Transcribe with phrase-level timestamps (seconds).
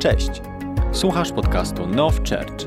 [0.00, 0.42] Cześć!
[0.92, 2.66] Słuchasz podcastu Now Church.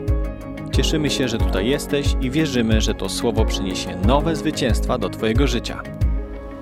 [0.72, 5.48] Cieszymy się, że tutaj jesteś i wierzymy, że to słowo przyniesie nowe zwycięstwa do Twojego
[5.48, 5.82] życia.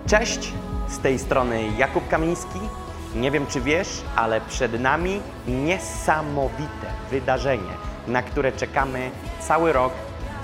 [0.07, 0.53] Cześć,
[0.89, 2.59] z tej strony Jakub Kamiński.
[3.15, 7.73] Nie wiem, czy wiesz, ale przed nami niesamowite wydarzenie,
[8.07, 9.93] na które czekamy cały rok.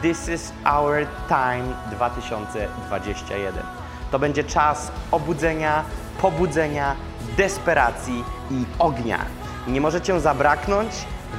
[0.01, 3.53] This is our time 2021.
[4.11, 5.83] To będzie czas obudzenia,
[6.21, 6.95] pobudzenia,
[7.37, 9.25] desperacji i ognia.
[9.67, 10.91] Nie możecie zabraknąć.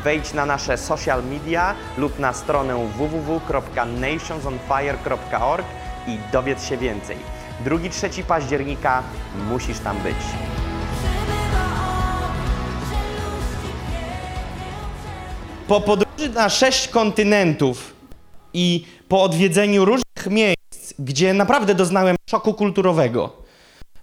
[0.05, 5.67] Wejdź na nasze social media lub na stronę www.nationsonfire.org
[6.07, 7.17] i dowiedz się więcej.
[7.65, 9.03] 2-3 października
[9.49, 10.17] musisz tam być.
[15.69, 17.93] Po podróży na sześć kontynentów
[18.55, 23.33] i po odwiedzeniu różnych miejsc, gdzie naprawdę doznałem szoku kulturowego.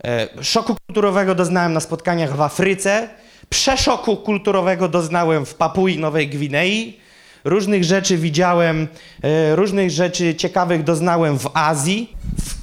[0.03, 3.09] E, szoku kulturowego doznałem na spotkaniach w Afryce,
[3.49, 6.99] przeszoku kulturowego doznałem w Papui Nowej Gwinei,
[7.43, 8.87] różnych rzeczy widziałem,
[9.23, 12.13] e, różnych rzeczy ciekawych doznałem w Azji.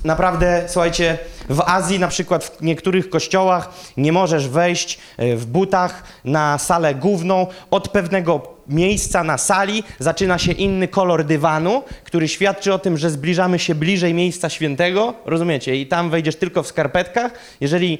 [0.04, 6.02] Naprawdę, słuchajcie, w Azji na przykład w niektórych kościołach nie możesz wejść e, w butach
[6.24, 7.46] na salę główną.
[7.70, 13.10] Od pewnego miejsca na sali zaczyna się inny kolor dywanu, który świadczy o tym, że
[13.10, 15.14] zbliżamy się bliżej miejsca świętego.
[15.24, 15.76] Rozumiecie?
[15.76, 17.32] I tam wejdziesz tylko w skarpetkach.
[17.60, 17.98] Jeżeli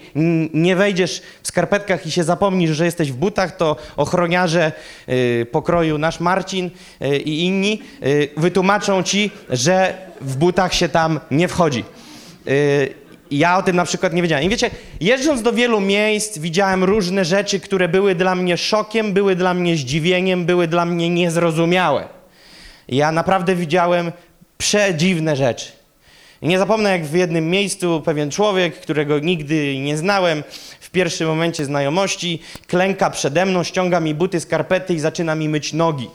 [0.54, 4.72] nie wejdziesz w skarpetkach i się zapomnisz, że jesteś w butach, to ochroniarze
[5.08, 6.70] y, pokroju nasz Marcin
[7.02, 7.82] y, i inni
[8.36, 11.84] wytłumaczą ci, że w butach się tam nie wchodzi.
[13.32, 14.44] Y, ja o tym na przykład nie wiedziałem.
[14.44, 19.36] I wiecie, jeżdżąc do wielu miejsc, widziałem różne rzeczy, które były dla mnie szokiem, były
[19.36, 22.08] dla mnie zdziwieniem, były dla mnie niezrozumiałe.
[22.88, 24.12] Ja naprawdę widziałem
[24.58, 25.72] przedziwne rzeczy.
[26.42, 30.42] I nie zapomnę, jak w jednym miejscu pewien człowiek, którego nigdy nie znałem,
[30.80, 35.72] w pierwszym momencie znajomości, klęka przede mną, ściąga mi buty, skarpety i zaczyna mi myć
[35.72, 36.08] nogi.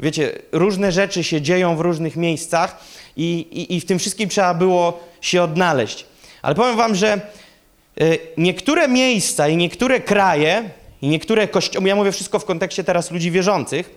[0.00, 2.84] Wiecie, różne rzeczy się dzieją w różnych miejscach
[3.16, 6.06] i, i, i w tym wszystkim trzeba było się odnaleźć.
[6.46, 7.20] Ale powiem wam, że
[8.00, 10.70] y, niektóre miejsca i niektóre kraje
[11.02, 13.90] i niektóre kościoły, ja mówię wszystko w kontekście teraz ludzi wierzących,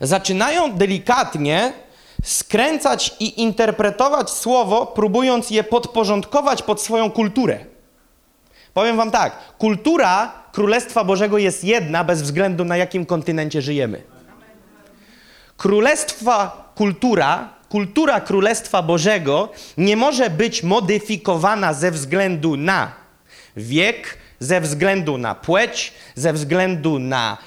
[0.00, 1.72] zaczynają delikatnie
[2.24, 7.64] skręcać i interpretować słowo, próbując je podporządkować pod swoją kulturę.
[8.74, 14.02] Powiem wam tak, kultura Królestwa Bożego jest jedna bez względu na jakim kontynencie żyjemy.
[15.56, 19.48] Królestwa kultura, kultura Królestwa Bożego
[19.78, 22.92] nie może być modyfikowana ze względu na
[23.56, 27.38] wiek, ze względu na płeć, ze względu na,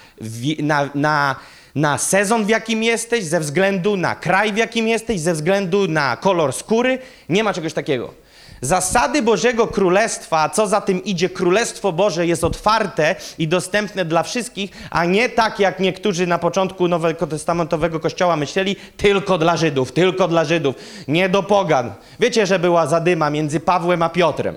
[0.59, 1.35] na, na,
[1.75, 6.17] na sezon, w jakim jesteś, ze względu na kraj, w jakim jesteś, ze względu na
[6.17, 6.99] kolor skóry.
[7.29, 8.22] Nie ma czegoś takiego.
[8.63, 14.23] Zasady Bożego Królestwa, a co za tym idzie, Królestwo Boże jest otwarte i dostępne dla
[14.23, 19.91] wszystkich, a nie tak jak niektórzy na początku Nowego Testamentowego Kościoła myśleli, tylko dla Żydów,
[19.91, 20.75] tylko dla Żydów,
[21.07, 21.93] nie do pogan.
[22.19, 24.55] Wiecie, że była zadyma między Pawłem a Piotrem.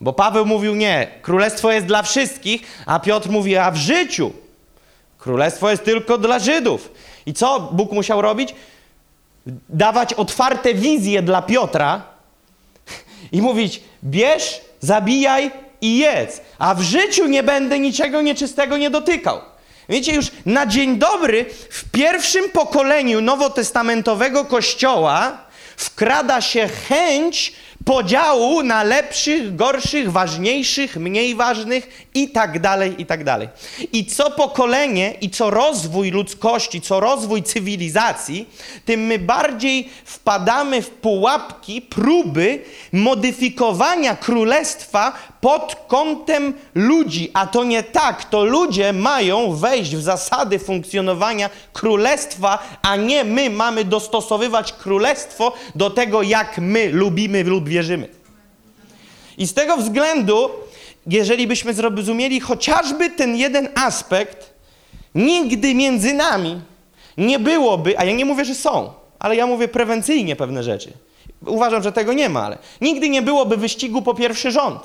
[0.00, 4.32] Bo Paweł mówił nie, królestwo jest dla wszystkich, a Piotr mówi, a w życiu
[5.18, 6.90] królestwo jest tylko dla Żydów.
[7.26, 8.54] I co Bóg musiał robić?
[9.68, 12.11] Dawać otwarte wizje dla Piotra
[13.32, 15.50] i mówić: bierz, zabijaj
[15.80, 19.40] i jedz, a w życiu nie będę niczego nieczystego nie dotykał.
[19.88, 25.38] Wiecie, już na dzień dobry w pierwszym pokoleniu nowotestamentowego kościoła
[25.76, 27.52] wkrada się chęć
[27.84, 33.48] podziału na lepszych, gorszych, ważniejszych, mniej ważnych i tak dalej, i tak dalej.
[33.92, 38.48] I co pokolenie i co rozwój ludzkości, co rozwój cywilizacji,
[38.84, 47.82] tym my bardziej wpadamy w pułapki, próby modyfikowania królestwa pod kątem ludzi, a to nie
[47.82, 48.24] tak.
[48.24, 55.90] To ludzie mają wejść w zasady funkcjonowania królestwa, a nie my mamy dostosowywać królestwo do
[55.90, 58.08] tego, jak my lubimy lub wierzymy.
[59.38, 60.50] I z tego względu,
[61.06, 64.54] jeżeli byśmy zrozumieli chociażby ten jeden aspekt,
[65.14, 66.60] nigdy między nami
[67.18, 70.92] nie byłoby, a ja nie mówię, że są, ale ja mówię prewencyjnie pewne rzeczy.
[71.46, 74.82] Uważam, że tego nie ma, ale nigdy nie byłoby wyścigu po pierwszy rząd.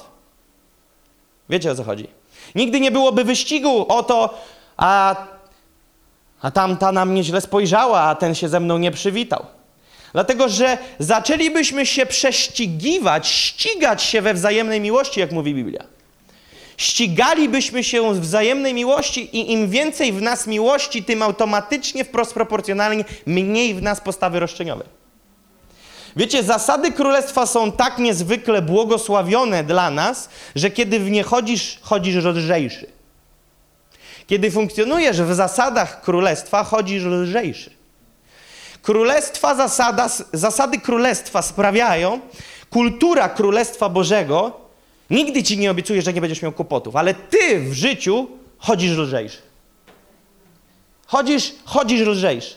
[1.50, 2.07] Wiecie o co chodzi?
[2.56, 4.38] Nigdy nie byłoby wyścigu o to,
[4.78, 5.16] a,
[6.42, 9.45] a tamta na mnie źle spojrzała, a ten się ze mną nie przywitał.
[10.18, 15.84] Dlatego, że zaczęlibyśmy się prześcigiwać, ścigać się we wzajemnej miłości, jak mówi Biblia.
[16.78, 23.06] Ścigalibyśmy się w wzajemnej miłości i im więcej w nas miłości, tym automatycznie wprost proporcjonalnie
[23.25, 24.88] mniej w nas postawy roszczeniowej.
[26.16, 32.16] Wiecie, zasady królestwa są tak niezwykle błogosławione dla nas, że kiedy w nie chodzisz, chodzisz
[32.16, 32.88] lżejszy.
[34.28, 37.76] Kiedy funkcjonujesz w zasadach królestwa, chodzisz lżejszy.
[38.88, 42.19] Królestwa zasada, zasady królestwa sprawiają,
[42.69, 44.51] kultura królestwa Bożego
[45.10, 49.38] nigdy ci nie obiecuje, że nie będziesz miał kłopotów, ale ty w życiu chodzisz lżejszy.
[51.07, 52.56] Chodzisz, chodzisz lżejszy.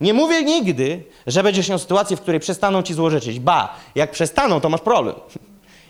[0.00, 3.40] Nie mówię nigdy, że będziesz miał sytuację, w której przestaną ci złorzeczyć.
[3.40, 5.16] Ba, jak przestaną, to masz problem.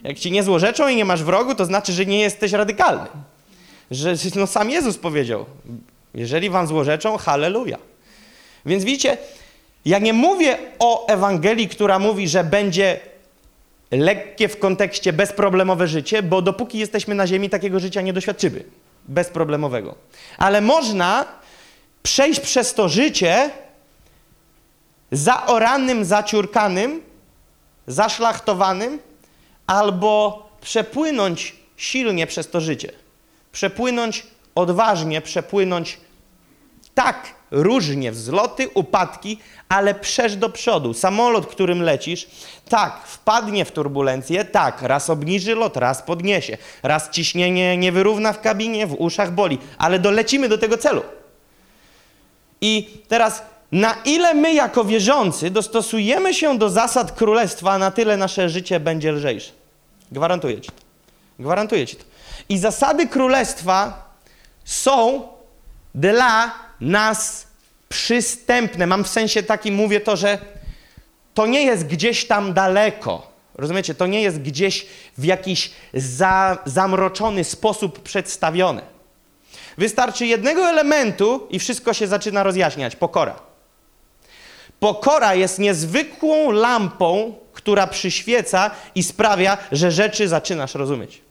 [0.02, 3.08] Jak ci nie złorzeczą i nie masz wrogu, to znaczy, że nie jesteś radykalny.
[3.90, 5.44] Że no, sam Jezus powiedział,
[6.14, 7.78] jeżeli wam złorzeczą, halleluja.
[8.66, 9.16] Więc widzicie,
[9.86, 13.00] ja nie mówię o Ewangelii, która mówi, że będzie
[13.90, 18.64] lekkie w kontekście bezproblemowe życie, bo dopóki jesteśmy na ziemi, takiego życia nie doświadczymy.
[19.08, 19.94] Bezproblemowego.
[20.38, 21.24] Ale można
[22.02, 23.50] przejść przez to życie
[25.10, 27.02] zaoranym, zaciurkanym,
[27.86, 28.98] zaszlachtowanym,
[29.66, 32.92] albo przepłynąć silnie przez to życie.
[33.52, 36.00] Przepłynąć odważnie, przepłynąć
[36.94, 39.38] tak różnie, wzloty, upadki,
[39.68, 40.94] ale przesz do przodu.
[40.94, 42.26] Samolot, którym lecisz,
[42.68, 48.40] tak, wpadnie w turbulencję, tak, raz obniży lot, raz podniesie, raz ciśnienie nie wyrówna w
[48.40, 51.02] kabinie, w uszach boli, ale dolecimy do tego celu.
[52.60, 58.48] I teraz, na ile my jako wierzący dostosujemy się do zasad królestwa, na tyle nasze
[58.48, 59.52] życie będzie lżejsze.
[60.12, 60.82] Gwarantuję ci to.
[61.38, 62.04] Gwarantuję ci to.
[62.48, 64.10] I zasady królestwa
[64.64, 65.28] są
[65.94, 67.46] dla nas
[67.88, 68.86] przystępne.
[68.86, 70.38] Mam w sensie takim, mówię to, że
[71.34, 73.26] to nie jest gdzieś tam daleko.
[73.54, 73.94] Rozumiecie?
[73.94, 74.86] To nie jest gdzieś
[75.18, 78.82] w jakiś za, zamroczony sposób przedstawione.
[79.78, 82.96] Wystarczy jednego elementu i wszystko się zaczyna rozjaśniać.
[82.96, 83.38] Pokora.
[84.80, 91.25] Pokora jest niezwykłą lampą, która przyświeca i sprawia, że rzeczy zaczynasz rozumieć.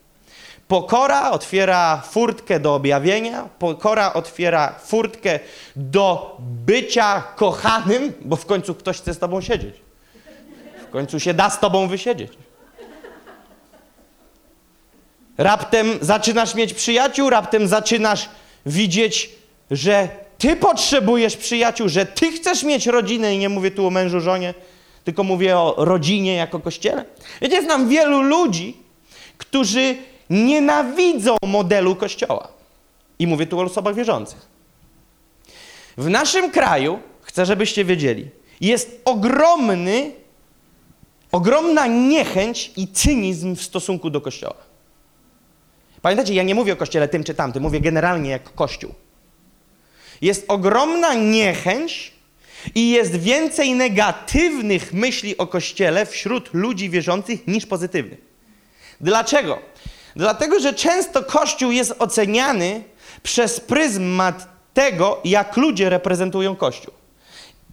[0.68, 5.40] Pokora otwiera furtkę do objawienia, pokora otwiera furtkę
[5.76, 9.76] do bycia kochanym, bo w końcu ktoś chce z tobą siedzieć.
[10.88, 12.34] W końcu się da z tobą wysiedzieć.
[15.38, 18.30] Raptem zaczynasz mieć przyjaciół, raptem zaczynasz
[18.66, 19.30] widzieć,
[19.72, 24.20] że ty potrzebujesz przyjaciół, że ty chcesz mieć rodzinę i nie mówię tu o mężu,
[24.20, 24.54] żonie,
[25.04, 27.06] tylko mówię o rodzinie jako kościele.
[27.42, 28.78] Wiecie, znam wielu ludzi,
[29.38, 29.96] którzy
[30.30, 32.48] nienawidzą modelu Kościoła.
[33.20, 34.48] I mówię tu o osobach wierzących.
[35.98, 38.30] W naszym kraju, chcę, żebyście wiedzieli,
[38.62, 40.12] jest ogromny,
[41.32, 44.56] ogromna niechęć i cynizm w stosunku do Kościoła.
[46.02, 48.94] Pamiętacie, ja nie mówię o Kościele tym czy tamtym, mówię generalnie jak Kościół.
[50.22, 52.14] Jest ogromna niechęć
[52.76, 58.20] i jest więcej negatywnych myśli o Kościele wśród ludzi wierzących niż pozytywnych.
[59.02, 59.60] Dlaczego?
[60.16, 62.84] Dlatego, że często Kościół jest oceniany
[63.24, 66.94] przez pryzmat tego, jak ludzie reprezentują Kościół.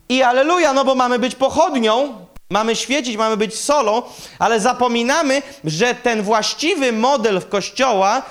[0.08, 4.02] I aleluja, no bo mamy być pochodnią, mamy świecić, mamy być solą,
[4.38, 8.22] ale zapominamy, że ten właściwy model w Kościoła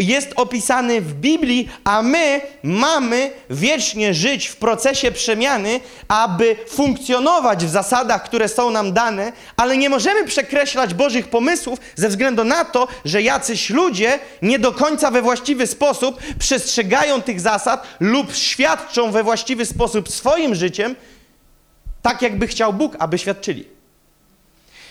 [0.00, 7.70] jest opisany w Biblii, a my mamy wiecznie żyć w procesie przemiany, aby funkcjonować w
[7.70, 12.88] zasadach, które są nam dane, ale nie możemy przekreślać Bożych pomysłów ze względu na to,
[13.04, 19.22] że jacyś ludzie nie do końca we właściwy sposób przestrzegają tych zasad lub świadczą we
[19.22, 20.96] właściwy sposób swoim życiem,
[22.02, 23.80] tak jakby chciał Bóg, aby świadczyli.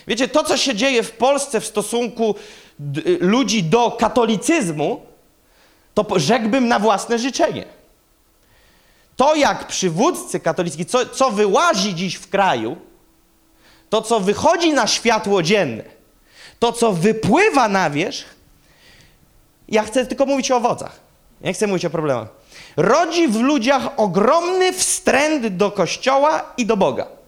[0.06, 2.34] Wiecie, to co się dzieje w Polsce w stosunku
[3.20, 5.00] ludzi do katolicyzmu,
[5.94, 7.64] to rzekłbym na własne życzenie.
[9.16, 12.76] To, jak przywódcy katolicki, co, co wyłazi dziś w kraju,
[13.90, 15.84] to, co wychodzi na światło dzienne,
[16.58, 18.26] to, co wypływa na wierzch,
[19.68, 21.00] ja chcę tylko mówić o owocach.
[21.40, 22.28] Nie chcę mówić o problemach.
[22.76, 27.19] Rodzi w ludziach ogromny wstręt do Kościoła i do Boga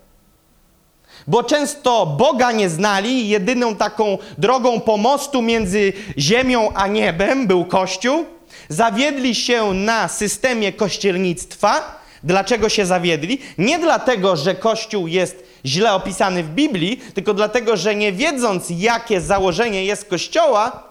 [1.27, 8.27] bo często Boga nie znali, jedyną taką drogą pomostu między ziemią a niebem był Kościół.
[8.69, 12.03] Zawiedli się na systemie kościelnictwa.
[12.25, 13.39] Dlaczego się zawiedli?
[13.59, 19.21] Nie dlatego, że Kościół jest źle opisany w Biblii, tylko dlatego, że nie wiedząc, jakie
[19.21, 20.83] założenie jest Kościoła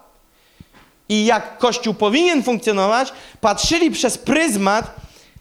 [1.09, 4.95] i jak Kościół powinien funkcjonować, patrzyli przez pryzmat,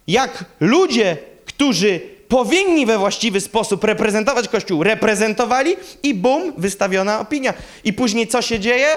[0.06, 1.16] jak ludzie,
[1.46, 7.54] którzy powinni we właściwy sposób reprezentować Kościół, reprezentowali i bum, wystawiona opinia.
[7.84, 8.96] I później co się dzieje?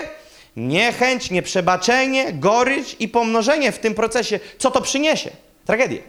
[0.55, 4.39] Niechęć, nieprzebaczenie, gorycz i pomnożenie w tym procesie.
[4.57, 5.31] Co to przyniesie?
[5.65, 6.01] Tragedię.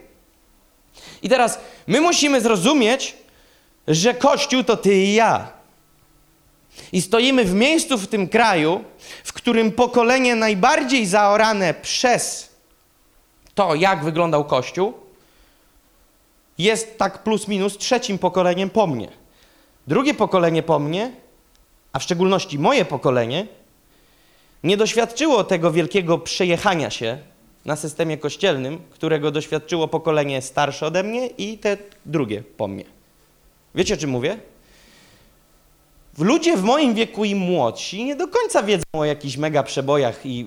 [1.23, 3.17] I teraz my musimy zrozumieć,
[3.89, 5.53] że Kościół to ty i ja.
[6.93, 8.85] I stoimy w miejscu w tym kraju,
[9.25, 12.49] w którym pokolenie najbardziej zaorane przez
[13.55, 15.04] to, jak wyglądał Kościół,
[16.59, 19.09] jest tak plus minus trzecim pokoleniem po mnie.
[19.87, 21.13] Drugie pokolenie po mnie,
[21.93, 23.47] a w szczególności moje pokolenie,
[24.65, 27.19] nie doświadczyło tego wielkiego przejechania się
[27.65, 32.85] na systemie kościelnym, którego doświadczyło pokolenie starsze ode mnie i te drugie po mnie.
[33.75, 34.39] Wiecie, o czym mówię?
[36.19, 40.47] Ludzie w moim wieku i młodsi nie do końca wiedzą o jakichś mega przebojach i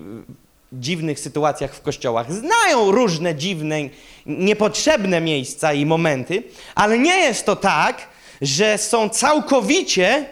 [0.73, 2.33] dziwnych sytuacjach w kościołach.
[2.33, 3.77] Znają różne dziwne,
[4.25, 6.43] niepotrzebne miejsca i momenty,
[6.75, 8.07] ale nie jest to tak,
[8.41, 10.25] że są całkowicie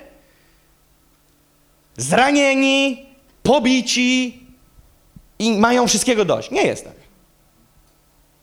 [1.97, 3.05] zranieni,
[3.43, 4.39] pobici
[5.39, 6.51] i mają wszystkiego dość.
[6.51, 6.93] Nie jest tak.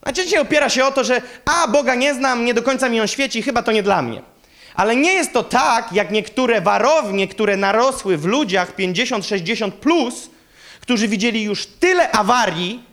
[0.04, 3.08] Najczęściej opiera się o to, że a, Boga nie znam, nie do końca mi on
[3.08, 4.22] świeci, chyba to nie dla mnie.
[4.74, 10.30] Ale nie jest to tak, jak niektóre warownie, które narosły w ludziach 50-60 plus,
[10.82, 12.84] którzy widzieli już tyle awarii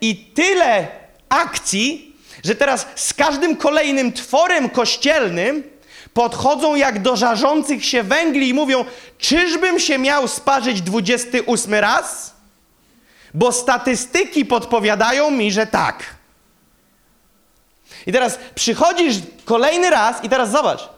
[0.00, 0.88] i tyle
[1.28, 5.62] akcji, że teraz z każdym kolejnym tworem kościelnym
[6.14, 8.84] podchodzą jak do żarzących się węgli i mówią:
[9.18, 12.34] Czyżbym się miał sparzyć 28 raz?
[13.34, 16.04] Bo statystyki podpowiadają mi, że tak.
[18.06, 20.88] I teraz przychodzisz kolejny raz i teraz zobacz.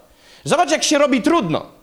[0.44, 1.75] Zobacz, jak się robi trudno.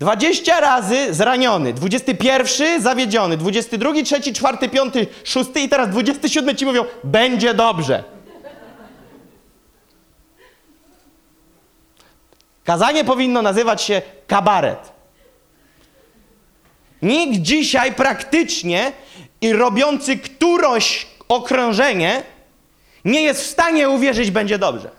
[0.00, 6.84] 20 razy zraniony, 21 zawiedziony, 22, 3, 4, 5, 6 i teraz 27 ci mówią,
[7.04, 8.04] będzie dobrze.
[12.64, 14.92] Kazanie powinno nazywać się kabaret.
[17.02, 18.92] Nikt dzisiaj praktycznie
[19.40, 22.22] i robiący któroś okrążenie
[23.04, 24.90] nie jest w stanie uwierzyć, będzie dobrze.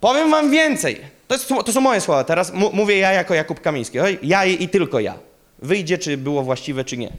[0.00, 1.17] Powiem wam więcej.
[1.28, 2.24] To, jest, to są moje słowa.
[2.24, 3.98] Teraz mówię ja jako Jakub Kamiński.
[4.22, 5.14] Ja i, i tylko ja.
[5.62, 7.12] Wyjdzie, czy było właściwe, czy nie.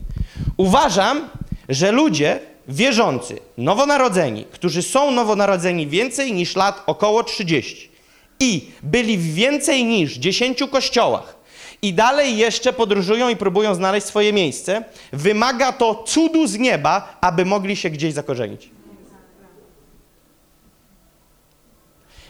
[0.57, 1.29] Uważam,
[1.69, 7.91] że ludzie wierzący, nowonarodzeni, którzy są nowonarodzeni więcej niż lat około 30
[8.39, 11.39] i byli w więcej niż 10 kościołach
[11.81, 17.45] i dalej jeszcze podróżują i próbują znaleźć swoje miejsce, wymaga to cudu z nieba, aby
[17.45, 18.69] mogli się gdzieś zakorzenić.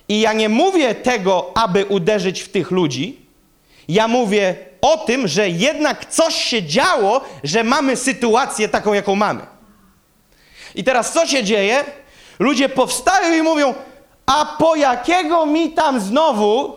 [0.09, 3.25] I ja nie mówię tego, aby uderzyć w tych ludzi.
[3.87, 9.41] Ja mówię o tym, że jednak coś się działo, że mamy sytuację taką, jaką mamy.
[10.75, 11.83] I teraz co się dzieje?
[12.39, 13.73] Ludzie powstają i mówią,
[14.25, 16.75] a po jakiego mi tam znowu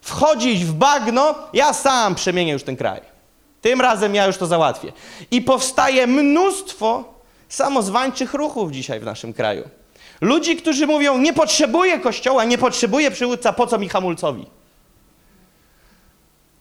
[0.00, 3.00] wchodzić w bagno, ja sam przemienię już ten kraj.
[3.60, 4.92] Tym razem ja już to załatwię.
[5.30, 7.04] I powstaje mnóstwo
[7.48, 9.68] samozwańczych ruchów dzisiaj w naszym kraju.
[10.20, 14.46] Ludzi, którzy mówią, nie potrzebuję kościoła, nie potrzebuję przywódca, po co mi hamulcowi?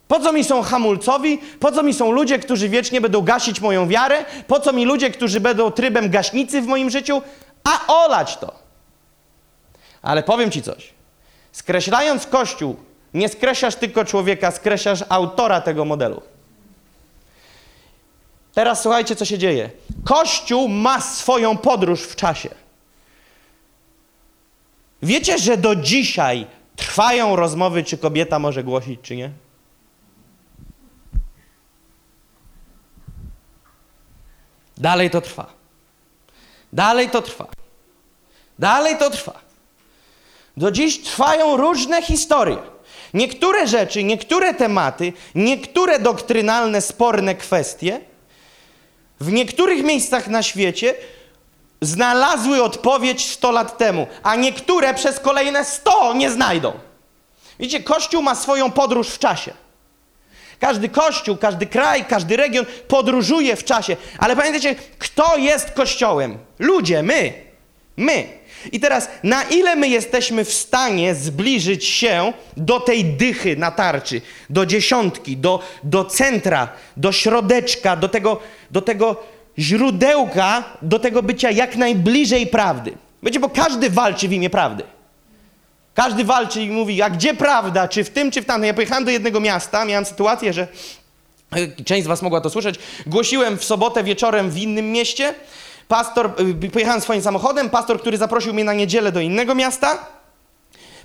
[0.08, 1.38] Po co mi są hamulcowi?
[1.60, 4.26] Po co mi są ludzie, którzy wiecznie będą gasić moją wiarę?
[4.48, 7.22] Po co mi ludzie, którzy będą trybem gaśnicy w moim życiu?
[7.64, 8.56] A olać to.
[10.02, 10.94] Ale powiem ci coś.
[11.52, 12.76] Skreślając Kościół,
[13.14, 16.22] nie skreślasz tylko człowieka, skreślasz autora tego modelu.
[18.54, 19.70] Teraz słuchajcie, co się dzieje.
[20.06, 22.50] Kościół ma swoją podróż w czasie.
[25.02, 29.32] Wiecie, że do dzisiaj trwają rozmowy, czy kobieta może głosić, czy nie?
[34.78, 35.54] Dalej to trwa.
[36.74, 37.48] Dalej to trwa.
[38.60, 39.40] Dalej to trwa.
[40.58, 42.58] Do dziś trwają różne historie.
[43.14, 48.02] Niektóre rzeczy, niektóre tematy, niektóre doktrynalne, sporne kwestie
[49.20, 50.96] w niektórych miejscach na świecie
[51.82, 56.74] znalazły odpowiedź 100 lat temu, a niektóre przez kolejne 100 nie znajdą.
[57.60, 59.54] Widzicie, Kościół ma swoją podróż w czasie.
[60.60, 63.98] Każdy kościół, każdy kraj, każdy region podróżuje w czasie.
[64.18, 66.38] Ale pamiętajcie, kto jest kościołem?
[66.60, 67.34] Ludzie, my.
[67.98, 68.28] My.
[68.72, 74.22] I teraz, na ile my jesteśmy w stanie zbliżyć się do tej dychy na tarczy,
[74.50, 78.40] do dziesiątki, do, do centra, do środeczka, do tego,
[78.72, 79.24] do tego
[79.60, 82.98] źródełka do tego bycia jak najbliżej prawdy.
[83.24, 84.84] Wiecie, bo każdy walczy w imię prawdy.
[85.94, 88.68] Każdy walczy i mówi, a gdzie prawda, czy w tym, czy w tamtym.
[88.68, 90.68] Ja pojechałem do jednego miasta, miałem sytuację, że
[91.52, 92.76] e, część z was mogła to słyszeć,
[93.08, 95.34] głosiłem w sobotę wieczorem w innym mieście,
[95.88, 96.32] pastor,
[96.66, 100.17] e, pojechałem swoim samochodem, pastor, który zaprosił mnie na niedzielę do innego miasta,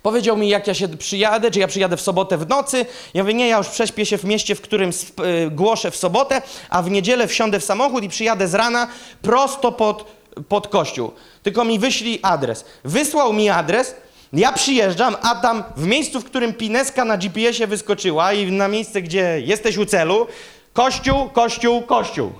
[0.02, 2.86] Powiedział mi, jak ja się przyjadę, czy ja przyjadę w sobotę w nocy.
[3.14, 6.42] Ja mówię, nie, ja już prześpię się w mieście, w którym y, głoszę w sobotę,
[6.70, 8.88] a w niedzielę wsiądę w samochód i przyjadę z rana
[9.22, 10.06] prosto pod,
[10.48, 11.12] pod kościół.
[11.42, 12.64] Tylko mi wyślij adres.
[12.84, 13.94] Wysłał mi adres,
[14.32, 19.02] ja przyjeżdżam, a tam w miejscu, w którym pineska na GPS-ie wyskoczyła i na miejsce,
[19.02, 20.26] gdzie jesteś u celu,
[20.72, 22.32] kościół, kościół, kościół.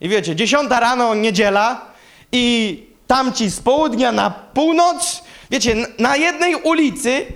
[0.00, 1.80] I wiecie, dziesiąta rano, niedziela,
[2.32, 5.22] i tamci z południa na północ.
[5.50, 7.26] Wiecie, na jednej ulicy,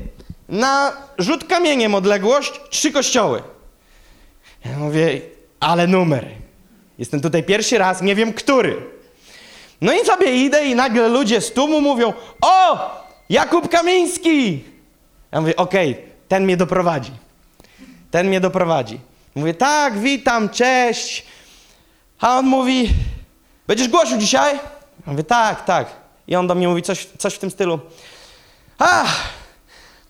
[0.49, 3.43] na rzut kamieniem odległość, trzy kościoły.
[4.65, 5.21] Ja mówię,
[5.61, 6.27] ale numer.
[6.99, 8.83] Jestem tutaj pierwszy raz, nie wiem który.
[9.81, 12.91] No i sobie idę i nagle ludzie z tłumu mówią, o,
[13.31, 14.65] Jakub Kamiński.
[15.33, 15.97] Ja mówię, okej,
[16.29, 17.13] ten mnie doprowadzi.
[18.11, 19.01] Ten mnie doprowadzi.
[19.35, 21.27] Mówię, tak, witam, cześć.
[22.21, 22.91] A on mówi,
[23.67, 24.55] będziesz głosił dzisiaj?
[25.07, 26.00] Ja mówię, tak, tak.
[26.31, 27.79] I on do mnie mówi coś, coś w tym stylu.
[28.79, 29.05] A,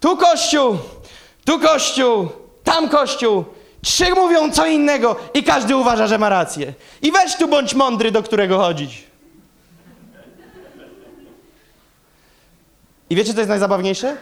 [0.00, 0.78] tu kościół,
[1.44, 2.28] tu kościół,
[2.64, 3.44] tam kościół.
[3.82, 6.72] Trzy mówią co innego i każdy uważa, że ma rację.
[7.02, 9.06] I weź tu bądź mądry, do którego chodzić.
[13.10, 14.16] I wiecie, co jest najzabawniejsze?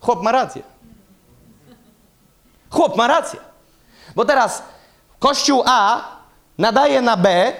[0.00, 0.62] Chłop ma rację.
[2.70, 3.40] Chłop ma rację.
[4.16, 4.62] Bo teraz
[5.18, 6.02] kościół A
[6.58, 7.52] nadaje na B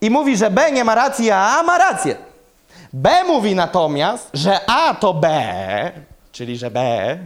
[0.00, 2.27] i mówi, że B nie ma racji, a A ma rację.
[2.92, 5.30] B mówi natomiast, że A to B,
[6.32, 7.18] czyli że B,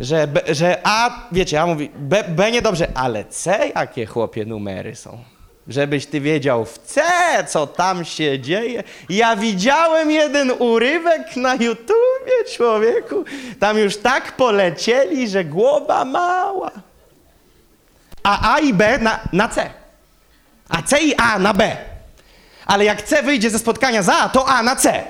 [0.00, 4.96] że, B, że A, wiecie, A mówi, B, B niedobrze, ale C jakie chłopie numery
[4.96, 5.18] są.
[5.68, 7.02] Żebyś ty wiedział w C,
[7.48, 8.82] co tam się dzieje.
[9.08, 13.24] Ja widziałem jeden urywek na YouTubie, człowieku.
[13.60, 16.70] Tam już tak polecieli, że głowa mała.
[18.22, 19.70] A A i B na, na C.
[20.68, 21.76] A C i A na B.
[22.66, 25.04] Ale jak C wyjdzie ze spotkania za A, to A na C.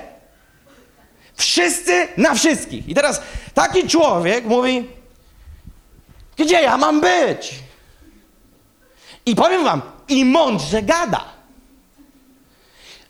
[1.35, 2.89] Wszyscy na wszystkich.
[2.89, 3.21] I teraz
[3.53, 4.89] taki człowiek mówi,
[6.37, 7.55] gdzie ja mam być?
[9.25, 11.25] I powiem wam, i mądrze gada.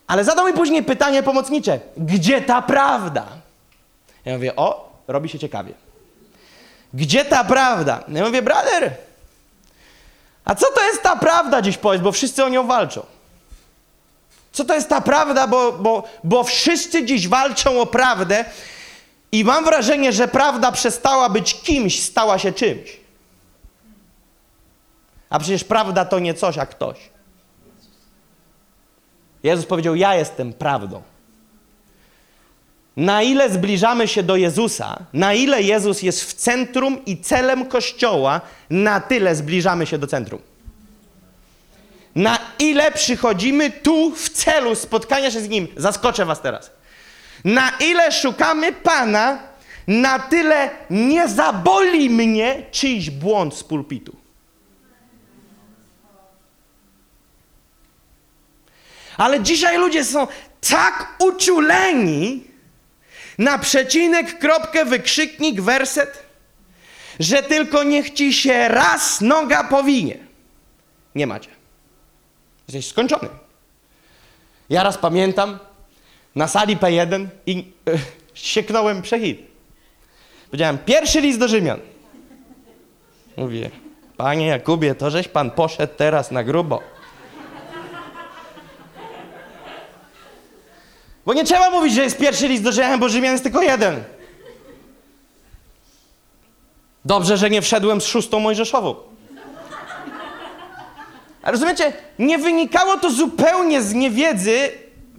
[0.07, 3.27] Ale zadał mi później pytanie pomocnicze, gdzie ta prawda?
[4.25, 5.73] Ja mówię, o, robi się ciekawie.
[6.93, 8.03] Gdzie ta prawda?
[8.07, 8.91] Ja mówię, brother,
[10.45, 13.05] a co to jest ta prawda dziś powiedz, bo wszyscy o nią walczą.
[14.53, 18.45] Co to jest ta prawda, bo, bo, bo wszyscy dziś walczą o prawdę
[19.31, 22.97] i mam wrażenie, że prawda przestała być kimś, stała się czymś.
[25.29, 26.97] A przecież prawda to nie coś, a ktoś.
[29.43, 31.01] Jezus powiedział: Ja jestem prawdą.
[32.97, 38.41] Na ile zbliżamy się do Jezusa, na ile Jezus jest w centrum i celem Kościoła,
[38.69, 40.41] na tyle zbliżamy się do centrum.
[42.15, 46.71] Na ile przychodzimy tu w celu spotkania się z Nim, zaskoczę Was teraz.
[47.45, 49.39] Na ile szukamy Pana,
[49.87, 54.15] na tyle nie zaboli mnie czyjś błąd z pulpitu.
[59.17, 60.27] Ale dzisiaj ludzie są
[60.69, 62.43] tak uczuleni
[63.37, 66.23] na przecinek, kropkę, wykrzyknik, werset,
[67.19, 70.17] że tylko niech ci się raz noga powinie.
[71.15, 71.62] Nie macie.
[72.67, 73.29] Jesteś skończony.
[74.69, 75.59] Ja raz pamiętam
[76.35, 77.91] na sali P1 i e,
[78.33, 79.41] sieknąłem przehit.
[80.45, 81.79] Powiedziałem, pierwszy list do Rzymian.
[83.37, 83.69] Mówię,
[84.17, 86.81] panie Jakubie, to żeś pan poszedł teraz na grubo.
[91.25, 94.03] Bo nie trzeba mówić, że jest pierwszy list do Rzymian, bo Rzymian jest tylko jeden.
[97.05, 98.95] Dobrze, że nie wszedłem z szóstą Mojżeszową.
[101.43, 104.69] Rozumiecie, nie wynikało to zupełnie z niewiedzy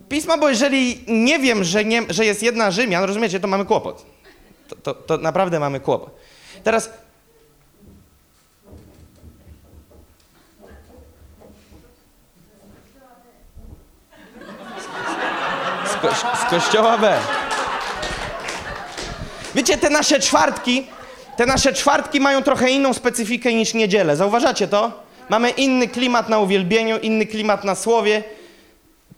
[0.09, 4.07] pisma, bo jeżeli nie wiem, że, nie, że jest jedna Rzymian, rozumiecie, to mamy kłopot.
[4.69, 6.11] To, to, to naprawdę mamy kłopot.
[6.65, 6.91] Teraz
[16.47, 17.19] z kościoła B.
[19.55, 20.87] Wiecie, te nasze czwartki,
[21.37, 24.17] te nasze czwartki mają trochę inną specyfikę niż niedzielę.
[24.17, 25.04] Zauważacie to?
[25.29, 28.23] Mamy inny klimat na uwielbieniu, inny klimat na słowie.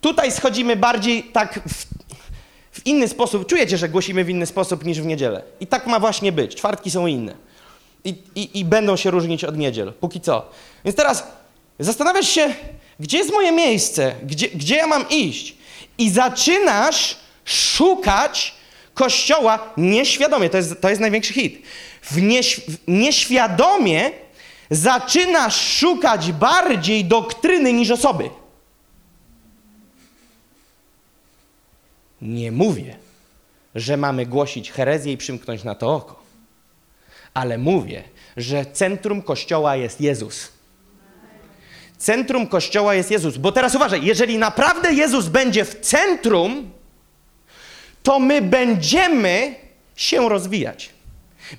[0.01, 1.85] Tutaj schodzimy bardziej tak w,
[2.71, 3.45] w inny sposób.
[3.45, 5.43] Czujecie, że głosimy w inny sposób niż w niedzielę.
[5.59, 6.55] I tak ma właśnie być.
[6.55, 7.35] Czwartki są inne.
[8.03, 9.93] I, i, i będą się różnić od niedziel.
[9.93, 10.49] Póki co.
[10.85, 11.23] Więc teraz
[11.79, 12.53] zastanawiasz się,
[12.99, 14.15] gdzie jest moje miejsce?
[14.23, 15.55] Gdzie, gdzie ja mam iść?
[15.97, 18.53] I zaczynasz szukać
[18.93, 20.49] Kościoła nieświadomie.
[20.49, 21.61] To jest, to jest największy hit.
[22.01, 24.11] W, nieś, w nieświadomie
[24.69, 28.29] zaczynasz szukać bardziej doktryny niż osoby.
[32.21, 32.97] Nie mówię,
[33.75, 36.23] że mamy głosić herezję i przymknąć na to oko,
[37.33, 38.03] ale mówię,
[38.37, 40.49] że centrum Kościoła jest Jezus.
[41.97, 43.37] Centrum Kościoła jest Jezus.
[43.37, 46.71] Bo teraz uważaj, jeżeli naprawdę Jezus będzie w centrum,
[48.03, 49.55] to my będziemy
[49.95, 50.96] się rozwijać.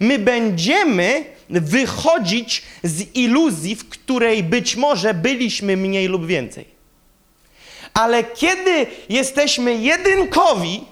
[0.01, 6.64] My będziemy wychodzić z iluzji, w której być może byliśmy mniej lub więcej.
[7.94, 10.85] Ale kiedy jesteśmy jedynkowi,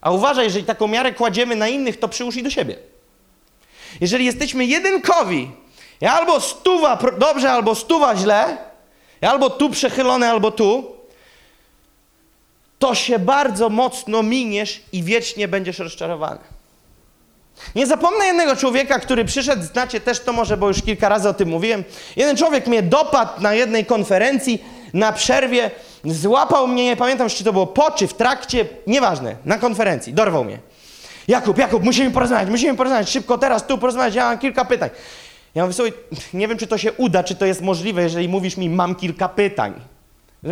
[0.00, 2.76] a uważaj, jeżeli taką miarę kładziemy na innych, to przyłóż i do siebie.
[4.00, 5.50] Jeżeli jesteśmy jedynkowi,
[6.10, 8.58] albo stuwa dobrze, albo stuwa źle,
[9.20, 10.96] albo tu przechylone, albo tu,
[12.78, 16.40] to się bardzo mocno miniesz i wiecznie będziesz rozczarowany.
[17.74, 21.34] Nie zapomnę jednego człowieka, który przyszedł, znacie też to może, bo już kilka razy o
[21.34, 21.84] tym mówiłem.
[22.16, 25.70] Jeden człowiek mnie dopadł na jednej konferencji, na przerwie,
[26.04, 30.44] złapał mnie, nie pamiętam, czy to było po, czy w trakcie, nieważne, na konferencji, dorwał
[30.44, 30.58] mnie.
[31.28, 34.90] Jakub, Jakub, musimy porozmawiać, musimy porozmawiać, szybko teraz, tu porozmawiać, ja mam kilka pytań.
[35.54, 35.92] Ja mówię sobie,
[36.34, 39.28] nie wiem, czy to się uda, czy to jest możliwe, jeżeli mówisz mi, mam kilka
[39.28, 39.74] pytań.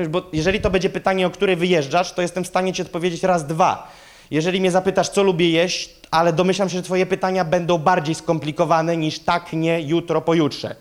[0.08, 3.46] Bo jeżeli to będzie pytanie, o które wyjeżdżasz, to jestem w stanie ci odpowiedzieć raz,
[3.46, 3.90] dwa.
[4.30, 8.96] Jeżeli mnie zapytasz, co lubię jeść, ale domyślam się, że twoje pytania będą bardziej skomplikowane
[8.96, 10.74] niż tak, nie, jutro, pojutrze.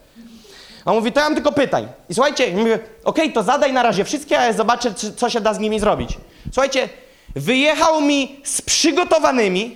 [0.86, 1.88] A on mówi, to ja mam tylko pytań.
[2.10, 5.54] I słuchajcie, okej, okay, to zadaj na razie wszystkie, a ja zobaczę, co się da
[5.54, 6.18] z nimi zrobić.
[6.54, 6.90] Słuchajcie,
[7.36, 9.76] wyjechał mi z przygotowanymi,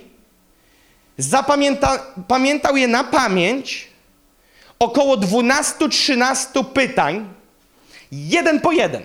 [1.18, 3.88] zapamięta, pamiętał je na pamięć,
[4.78, 7.28] około 12-13 pytań,
[8.12, 9.02] jeden po jeden.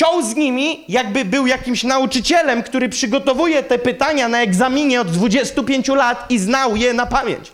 [0.00, 5.88] Ciął z nimi, jakby był jakimś nauczycielem, który przygotowuje te pytania na egzaminie od 25
[5.88, 7.52] lat i znał je na pamięć.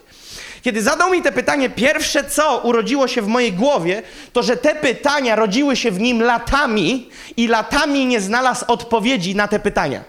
[0.62, 4.74] Kiedy zadał mi te pytanie, pierwsze co urodziło się w mojej głowie, to że te
[4.74, 10.04] pytania rodziły się w nim latami i latami nie znalazł odpowiedzi na te pytania.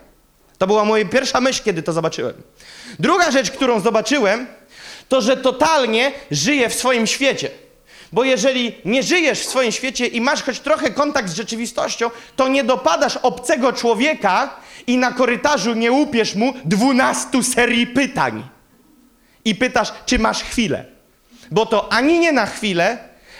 [0.57, 2.33] To była moja pierwsza myśl, kiedy to zobaczyłem.
[2.99, 4.47] Druga rzecz, którą zobaczyłem,
[5.09, 7.49] to że totalnie żyje w swoim świecie.
[8.11, 12.47] Bo jeżeli nie żyjesz w swoim świecie i masz choć trochę kontakt z rzeczywistością, to
[12.47, 14.55] nie dopadasz obcego człowieka
[14.87, 18.43] i na korytarzu nie łupiesz mu dwunastu serii pytań.
[19.45, 20.85] I pytasz, czy masz chwilę.
[21.51, 22.97] Bo to ani nie na chwilę,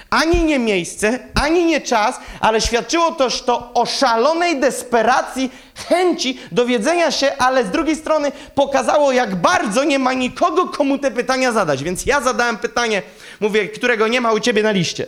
[0.10, 5.52] ani nie miejsce, ani nie czas, ale świadczyło też to o szalonej desperacji,
[5.88, 11.12] chęci dowiedzenia się, ale z drugiej strony pokazało, jak bardzo nie ma nikogo, komu te
[11.12, 11.84] pytania zadać.
[11.84, 13.02] Więc ja zadałem pytanie,
[13.40, 15.08] mówię, którego nie ma u ciebie na liście.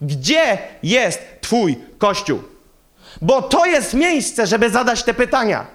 [0.00, 2.42] Gdzie jest Twój kościół?
[3.22, 5.66] Bo to jest miejsce, żeby zadać te pytania.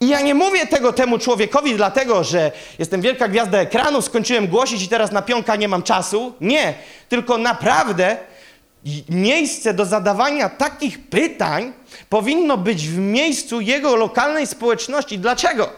[0.00, 4.82] I ja nie mówię tego temu człowiekowi dlatego, że jestem wielka gwiazda ekranu, skończyłem głosić
[4.82, 6.32] i teraz na pionka nie mam czasu.
[6.40, 6.74] Nie,
[7.08, 8.16] tylko naprawdę
[9.08, 11.72] miejsce do zadawania takich pytań
[12.08, 15.18] powinno być w miejscu jego lokalnej społeczności.
[15.18, 15.70] Dlaczego?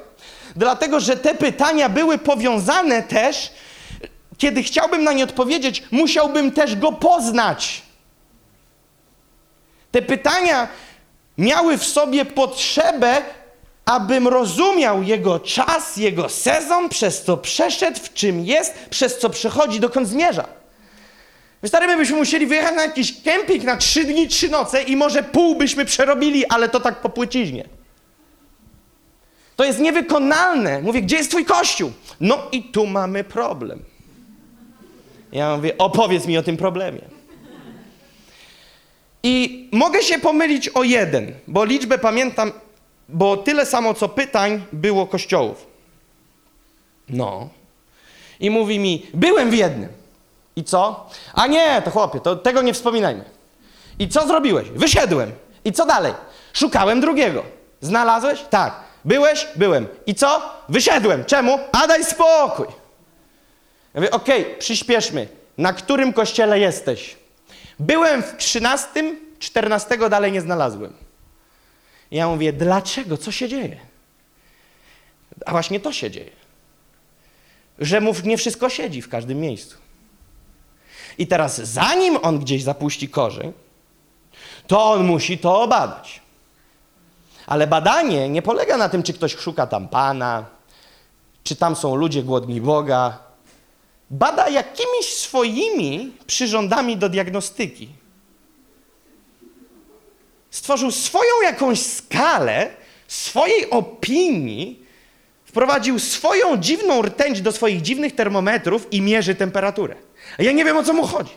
[0.57, 3.53] Dlatego, że te pytania były powiązane też,
[4.39, 7.83] kiedy chciałbym na nie odpowiedzieć, musiałbym też go poznać.
[9.91, 10.69] Te pytania
[11.39, 13.23] miały w sobie potrzebę
[13.85, 19.81] abym rozumiał Jego czas, Jego sezon, przez co przeszedł, w czym jest, przez co przechodzi,
[19.81, 20.49] dokąd zmierza.
[21.63, 25.57] My byśmy musieli wyjechać na jakiś kemping na trzy dni, trzy noce i może pół
[25.57, 27.65] byśmy przerobili, ale to tak po płyciźnie.
[29.57, 30.83] To jest niewykonalne.
[30.83, 31.93] Mówię, gdzie jest twój kościół?
[32.21, 33.85] No i tu mamy problem.
[35.33, 37.01] Ja mówię, opowiedz mi o tym problemie.
[39.23, 42.53] I mogę się pomylić o jeden, bo liczbę pamiętam
[43.09, 45.67] bo tyle samo co pytań było kościołów.
[47.09, 47.49] No.
[48.41, 49.89] I mówi mi, byłem w jednym.
[50.57, 51.11] I co?
[51.35, 53.25] A nie, to chłopie, to tego nie wspominajmy.
[53.99, 54.69] I co zrobiłeś?
[54.71, 55.33] Wyszedłem.
[55.65, 56.13] I co dalej?
[56.53, 57.43] Szukałem drugiego.
[57.81, 58.41] Znalazłeś?
[58.51, 58.81] Tak.
[59.05, 59.49] Byłeś?
[59.57, 59.87] Byłem.
[60.07, 60.43] I co?
[60.69, 61.25] Wyszedłem.
[61.25, 61.59] Czemu?
[61.73, 62.67] A daj spokój.
[63.99, 65.29] Ja mówię, okej, okay, przyspieszmy.
[65.59, 67.17] Na którym kościele jesteś?
[67.79, 70.93] Byłem w trzynastym, czternastego dalej nie znalazłem.
[72.11, 73.17] I ja mówię, dlaczego?
[73.17, 73.77] Co się dzieje?
[75.47, 76.31] A właśnie to się dzieje.
[77.79, 79.77] Że mu nie wszystko siedzi w każdym miejscu.
[81.19, 83.53] I teraz, zanim on gdzieś zapuści korzeń,
[84.67, 86.21] to on musi to obadać.
[87.47, 90.45] Ale badanie nie polega na tym, czy ktoś szuka tam Pana,
[91.45, 93.28] czy tam są ludzie głodni Boga.
[94.11, 97.89] Bada jakimiś swoimi przyrządami do diagnostyki
[100.51, 102.71] stworzył swoją jakąś skalę,
[103.09, 104.83] swojej opinii,
[105.45, 109.97] wprowadził swoją dziwną rtęć do swoich dziwnych termometrów i mierzy temperaturę.
[110.39, 111.33] A ja nie wiem, o co mu chodzi.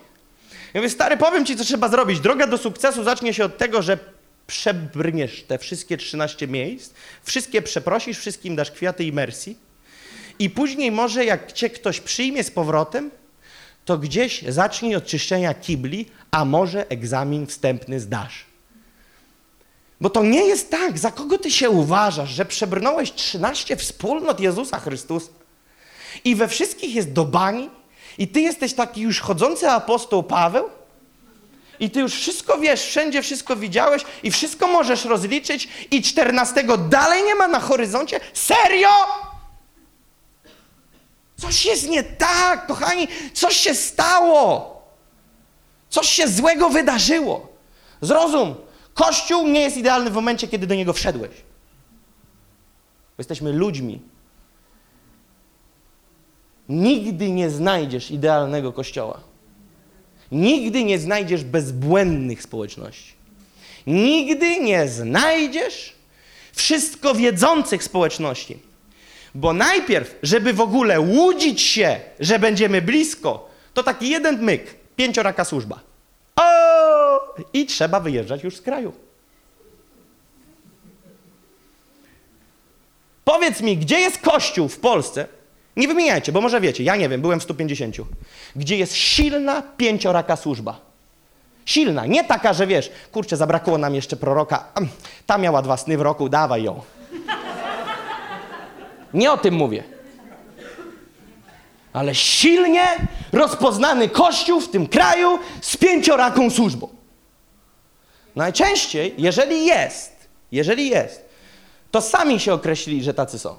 [0.74, 2.20] Ja mówię, stary, powiem ci, co trzeba zrobić.
[2.20, 3.98] Droga do sukcesu zacznie się od tego, że
[4.48, 9.56] przebrniesz te wszystkie 13 miejsc, wszystkie przeprosisz, wszystkim dasz kwiaty i mercy
[10.40, 13.12] i później może jak cię ktoś przyjmie z powrotem,
[13.86, 18.46] to gdzieś zacznij od czyszczenia kibli, a może egzamin wstępny zdasz.
[20.02, 24.80] Bo to nie jest tak, za kogo ty się uważasz, że przebrnąłeś 13 wspólnot Jezusa
[24.80, 25.30] Chrystusa
[26.24, 27.70] i we wszystkich jest do bani
[28.18, 30.70] i ty jesteś taki już chodzący apostoł Paweł
[31.80, 37.24] i ty już wszystko wiesz, wszędzie wszystko widziałeś i wszystko możesz rozliczyć i czternastego dalej
[37.24, 38.20] nie ma na horyzoncie?
[38.34, 38.90] Serio?
[41.42, 44.72] Coś jest nie tak, kochani, coś się stało.
[45.90, 47.48] Coś się złego wydarzyło.
[48.02, 48.56] Zrozum,
[48.94, 51.32] Kościół nie jest idealny w momencie, kiedy do niego wszedłeś.
[53.18, 54.02] Jesteśmy ludźmi.
[56.70, 59.20] Nigdy nie znajdziesz idealnego kościoła.
[60.32, 63.14] Nigdy nie znajdziesz bezbłędnych społeczności.
[63.88, 65.96] Nigdy nie znajdziesz
[66.54, 68.60] wszystko wiedzących społeczności.
[69.36, 75.46] Bo najpierw, żeby w ogóle łudzić się, że będziemy blisko, to taki jeden myk, pięcioraka
[75.46, 75.80] służba.
[76.36, 76.42] O!
[77.54, 78.94] I trzeba wyjeżdżać już z kraju.
[83.24, 85.28] Powiedz mi, gdzie jest kościół w Polsce?
[85.76, 87.96] Nie wymieniajcie, bo może wiecie, ja nie wiem, byłem w 150.
[88.56, 90.80] Gdzie jest silna pięcioraka służba.
[91.66, 94.66] Silna, nie taka, że wiesz, kurczę, zabrakło nam jeszcze proroka,
[95.26, 96.82] ta miała dwa sny w roku, dawaj ją.
[99.14, 99.84] Nie o tym mówię.
[101.94, 102.88] Ale silnie
[103.32, 106.90] rozpoznany kościół w tym kraju z pięcioraką służbą.
[108.36, 110.12] Najczęściej, jeżeli jest,
[110.52, 111.26] jeżeli jest,
[111.92, 113.58] to sami się określili, że tacy są.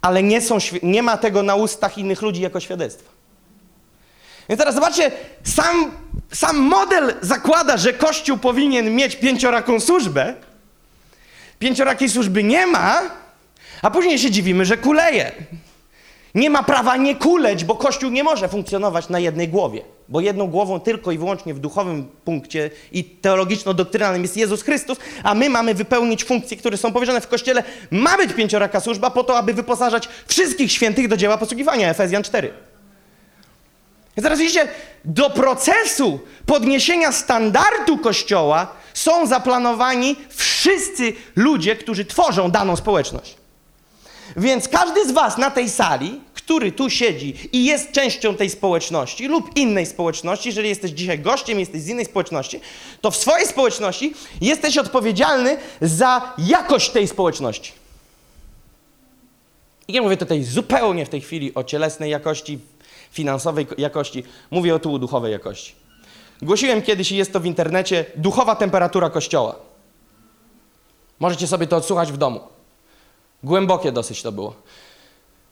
[0.00, 3.10] Ale nie, są, nie ma tego na ustach innych ludzi jako świadectwa.
[4.48, 5.10] Więc teraz zobaczcie,
[5.44, 5.90] sam,
[6.32, 10.34] sam model zakłada, że Kościół powinien mieć pięcioraką służbę.
[11.58, 13.02] Pięciorakiej służby nie ma,
[13.82, 15.32] a później się dziwimy, że kuleje.
[16.34, 19.82] Nie ma prawa nie kuleć, bo Kościół nie może funkcjonować na jednej głowie.
[20.08, 25.34] Bo jedną głową tylko i wyłącznie w duchowym punkcie i teologiczno-doktrynalnym jest Jezus Chrystus, a
[25.34, 27.62] my mamy wypełnić funkcje, które są powierzone w Kościele.
[27.90, 31.90] Ma być pięcioraka służba po to, aby wyposażać wszystkich świętych do dzieła posługiwania.
[31.90, 32.52] Efezjan 4.
[34.16, 34.68] Więc teraz widzicie,
[35.04, 43.36] do procesu podniesienia standardu Kościoła są zaplanowani wszyscy ludzie, którzy tworzą daną społeczność.
[44.38, 49.28] Więc każdy z Was na tej sali, który tu siedzi i jest częścią tej społeczności
[49.28, 52.60] lub innej społeczności, jeżeli jesteś dzisiaj gościem, jesteś z innej społeczności,
[53.00, 57.72] to w swojej społeczności jesteś odpowiedzialny za jakość tej społeczności.
[59.88, 62.58] I nie mówię tutaj zupełnie w tej chwili o cielesnej jakości,
[63.10, 65.74] finansowej jakości, mówię o tu duchowej jakości.
[66.42, 69.56] Głosiłem kiedyś jest to w internecie duchowa temperatura kościoła.
[71.20, 72.57] Możecie sobie to odsłuchać w domu.
[73.42, 74.54] Głębokie dosyć to było.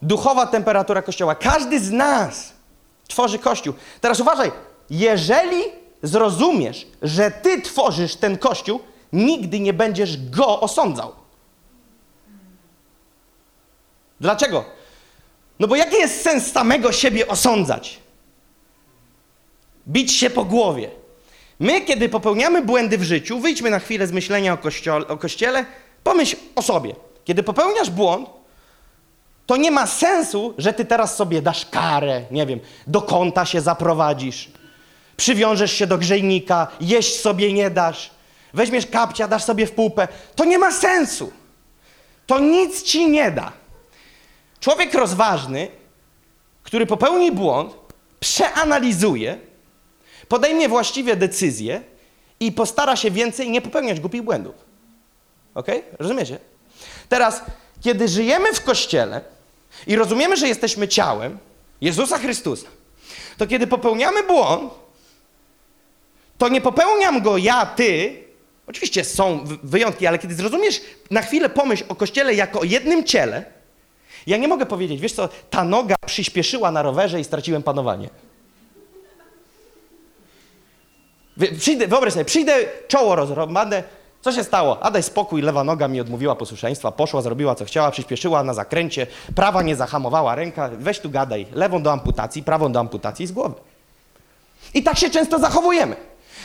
[0.03, 1.35] Duchowa temperatura Kościoła.
[1.35, 2.53] Każdy z nas
[3.09, 3.75] tworzy Kościół.
[4.01, 4.53] Teraz uważaj,
[4.90, 5.62] jeżeli
[6.03, 8.81] zrozumiesz, że Ty tworzysz ten Kościół,
[9.12, 11.12] nigdy nie będziesz go osądzał.
[14.20, 14.64] Dlaczego?
[15.59, 17.99] No bo jaki jest sens samego siebie osądzać?
[19.88, 20.90] Bić się po głowie.
[21.59, 25.66] My, kiedy popełniamy błędy w życiu, wyjdźmy na chwilę z myślenia o, o kościele,
[26.05, 26.94] pomyśl o sobie.
[27.26, 28.28] Kiedy popełniasz błąd,
[29.46, 33.60] to nie ma sensu, że ty teraz sobie dasz karę, nie wiem, do kąta się
[33.60, 34.50] zaprowadzisz,
[35.16, 38.10] przywiążesz się do grzejnika, jeść sobie nie dasz,
[38.54, 40.08] weźmiesz kapcia, dasz sobie w pupę.
[40.36, 41.32] To nie ma sensu.
[42.26, 43.52] To nic ci nie da.
[44.60, 45.68] Człowiek rozważny,
[46.62, 47.74] który popełni błąd,
[48.20, 49.38] przeanalizuje,
[50.28, 51.80] podejmie właściwie decyzję
[52.40, 54.54] i postara się więcej nie popełniać głupich błędów.
[55.54, 55.66] Ok?
[55.98, 56.38] Rozumiecie?
[57.09, 57.42] Teraz,
[57.81, 59.21] kiedy żyjemy w kościele
[59.87, 61.38] i rozumiemy, że jesteśmy ciałem
[61.81, 62.66] Jezusa Chrystusa,
[63.38, 64.73] to kiedy popełniamy błąd,
[66.38, 68.23] to nie popełniam go ja, ty.
[68.66, 73.45] Oczywiście są wyjątki, ale kiedy zrozumiesz, na chwilę pomyśl o kościele jako o jednym ciele,
[74.27, 78.09] ja nie mogę powiedzieć, wiesz co, ta noga przyspieszyła na rowerze i straciłem panowanie.
[81.59, 82.55] Przyjdę, wyobraź sobie, przyjdę,
[82.88, 83.83] czoło rozrobane,
[84.20, 84.83] co się stało?
[84.83, 89.07] A daj spokój, lewa noga mi odmówiła posłuszeństwa, poszła, zrobiła co chciała, przyspieszyła na zakręcie,
[89.35, 93.55] prawa nie zahamowała, ręka, weź tu gadaj, lewą do amputacji, prawą do amputacji z głowy.
[94.74, 95.96] I tak się często zachowujemy.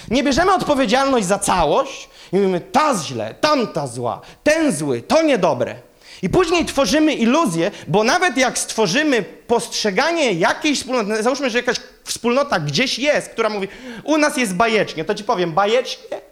[0.09, 5.75] Nie bierzemy odpowiedzialność za całość i mówimy, ta źle, tamta zła, ten zły, to niedobre.
[6.21, 12.59] I później tworzymy iluzję, bo nawet jak stworzymy postrzeganie jakiejś wspólnoty, załóżmy, że jakaś wspólnota
[12.59, 13.67] gdzieś jest, która mówi,
[14.03, 16.30] u nas jest bajecznie, to ci powiem, bajecznie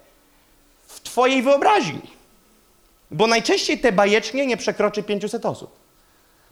[1.10, 2.02] Twojej wyobraźni.
[3.12, 5.76] Bo najczęściej te bajecznie nie przekroczy 500 osób.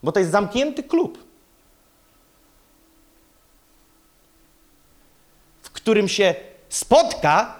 [0.04, 1.24] Bo to jest zamknięty klub,
[5.62, 6.36] w którym się
[6.70, 7.60] spotka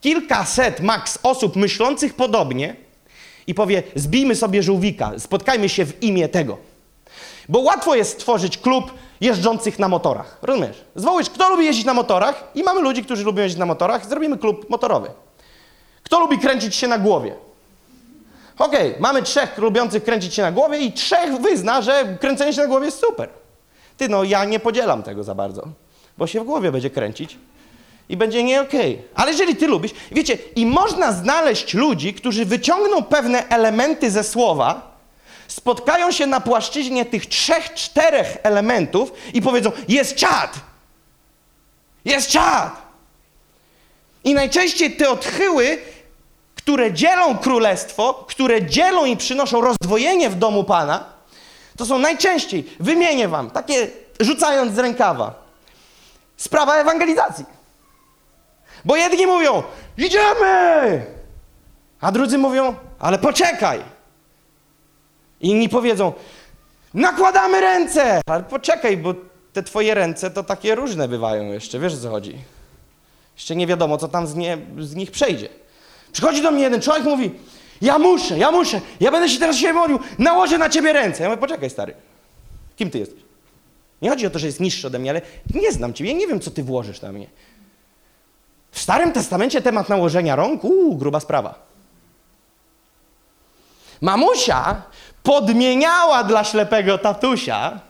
[0.00, 2.76] kilkaset maks osób myślących podobnie
[3.46, 6.58] i powie: Zbijmy sobie żółwika, spotkajmy się w imię tego.
[7.48, 10.38] Bo łatwo jest stworzyć klub jeżdżących na motorach.
[10.42, 10.84] Rozumiesz?
[10.94, 14.38] Zwołysz, kto lubi jeździć na motorach i mamy ludzi, którzy lubią jeździć na motorach, zrobimy
[14.38, 15.10] klub motorowy.
[16.06, 17.34] Kto lubi kręcić się na głowie?
[18.58, 22.60] Okej, okay, mamy trzech lubiących kręcić się na głowie i trzech wyzna, że kręcenie się
[22.60, 23.28] na głowie jest super.
[23.96, 25.68] Ty, no ja nie podzielam tego za bardzo,
[26.18, 27.38] bo się w głowie będzie kręcić
[28.08, 28.94] i będzie nie okej.
[28.94, 29.08] Okay.
[29.14, 34.96] Ale jeżeli ty lubisz, wiecie, i można znaleźć ludzi, którzy wyciągną pewne elementy ze słowa,
[35.48, 40.54] spotkają się na płaszczyźnie tych trzech, czterech elementów i powiedzą: Jest czad!
[42.04, 42.86] Jest czad!
[44.24, 45.78] I najczęściej te odchyły,
[46.66, 51.04] które dzielą królestwo, które dzielą i przynoszą rozdwojenie w domu Pana,
[51.76, 53.88] to są najczęściej, wymienię wam, takie
[54.20, 55.34] rzucając z rękawa,
[56.36, 57.44] sprawa ewangelizacji.
[58.84, 59.62] Bo jedni mówią,
[59.98, 61.06] idziemy!
[62.00, 63.82] A drudzy mówią, ale poczekaj.
[65.40, 66.12] Inni powiedzą,
[66.94, 68.20] nakładamy ręce!
[68.26, 69.14] Ale poczekaj, bo
[69.52, 72.38] te twoje ręce to takie różne bywają jeszcze, wiesz o co chodzi.
[73.36, 75.65] Jeszcze nie wiadomo, co tam z, nie, z nich przejdzie.
[76.16, 77.30] Przychodzi do mnie jeden człowiek mówi,
[77.82, 81.22] ja muszę, ja muszę, ja będę się teraz się modlił, nałożę na ciebie ręce.
[81.22, 81.94] Ja mówię, poczekaj stary,
[82.76, 83.20] kim ty jesteś?
[84.02, 85.22] Nie chodzi o to, że jest niższy ode mnie, ale
[85.54, 87.26] nie znam ciebie, ja nie wiem, co ty włożysz na mnie.
[88.70, 91.54] W Starym Testamencie temat nałożenia rąk, uuu, gruba sprawa.
[94.00, 94.82] Mamusia
[95.22, 97.80] podmieniała dla ślepego tatusia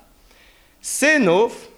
[0.80, 1.68] synów,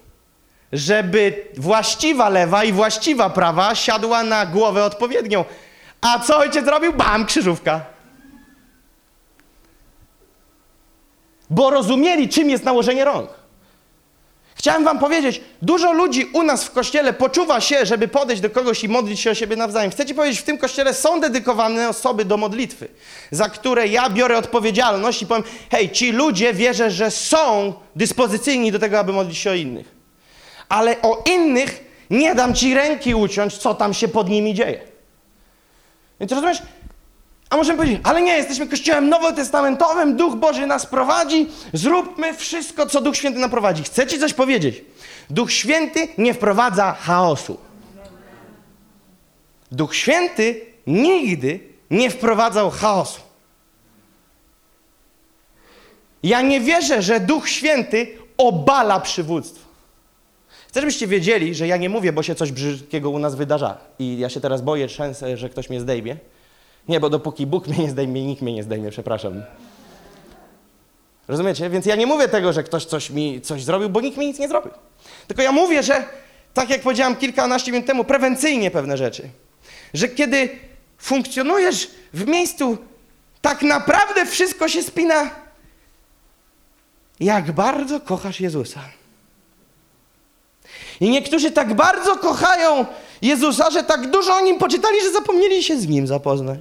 [0.73, 5.45] żeby właściwa lewa i właściwa prawa siadła na głowę odpowiednią.
[6.01, 6.93] A co ojciec zrobił?
[6.93, 7.81] Bam, krzyżówka.
[11.51, 13.31] Bo rozumieli, czym jest nałożenie rąk.
[14.55, 18.85] Chciałem wam powiedzieć, dużo ludzi u nas w kościele poczuwa się, żeby podejść do kogoś
[18.85, 19.91] i modlić się o siebie nawzajem.
[19.91, 22.89] Chcę ci powiedzieć, w tym kościele są dedykowane osoby do modlitwy,
[23.31, 28.79] za które ja biorę odpowiedzialność i powiem, hej, ci ludzie wierzę, że są dyspozycyjni do
[28.79, 29.95] tego, aby modlić się o innych.
[30.69, 34.98] Ale o innych nie dam ci ręki uciąć, co tam się pod nimi dzieje.
[36.21, 36.63] Więc rozumiesz,
[37.51, 43.01] a możemy powiedzieć, ale nie, jesteśmy kościołem nowotestamentowym, Duch Boży nas prowadzi, zróbmy wszystko, co
[43.01, 43.83] Duch Święty nam prowadzi.
[43.83, 44.85] Chcę ci coś powiedzieć.
[45.31, 47.57] Duch Święty nie wprowadza chaosu.
[49.73, 53.21] Duch Święty nigdy nie wprowadzał chaosu.
[56.23, 59.68] Ja nie wierzę, że Duch Święty obala przywództwo.
[60.79, 63.79] Chcę, żebyście wiedzieli, że ja nie mówię, bo się coś brzydkiego u nas wydarza.
[63.99, 66.17] I ja się teraz boję, trzęsę, że ktoś mnie zdejmie.
[66.89, 69.43] Nie, bo dopóki Bóg mnie nie zdejmie, nikt mnie nie zdejmie, przepraszam.
[71.29, 71.71] Rozumiecie?
[71.71, 74.39] Więc ja nie mówię tego, że ktoś coś mi coś zrobił, bo nikt mi nic
[74.39, 74.71] nie zrobił.
[75.27, 76.05] Tylko ja mówię, że
[76.55, 79.29] tak jak powiedziałam kilkanaście minut temu, prewencyjnie pewne rzeczy.
[79.95, 80.49] Że kiedy
[80.99, 82.79] funkcjonujesz w miejscu,
[83.41, 85.31] tak naprawdę wszystko się spina.
[87.21, 88.98] Jak bardzo kochasz Jezusa.
[91.01, 92.87] I niektórzy tak bardzo kochają
[93.23, 96.61] Jezusa, że tak dużo o nim poczytali, że zapomnieli się z nim zapoznać.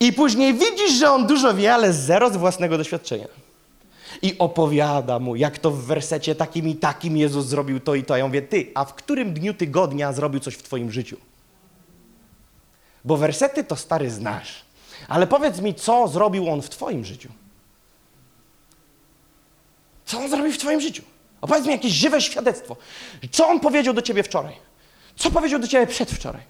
[0.00, 3.26] I później widzisz, że on dużo wie, ale zero z własnego doświadczenia.
[4.22, 8.16] I opowiada mu, jak to w wersecie takim i takim Jezus zrobił to i to.
[8.16, 11.16] Ja mówię, ty, a w którym dniu tygodnia zrobił coś w twoim życiu?
[13.04, 14.64] Bo wersety to stary znasz.
[15.08, 17.28] Ale powiedz mi, co zrobił on w twoim życiu?
[20.06, 21.02] Co on zrobił w twoim życiu?
[21.40, 22.76] Opowiedz mi jakieś żywe świadectwo.
[23.32, 24.56] Co on powiedział do ciebie wczoraj?
[25.16, 26.42] Co powiedział do ciebie przedwczoraj?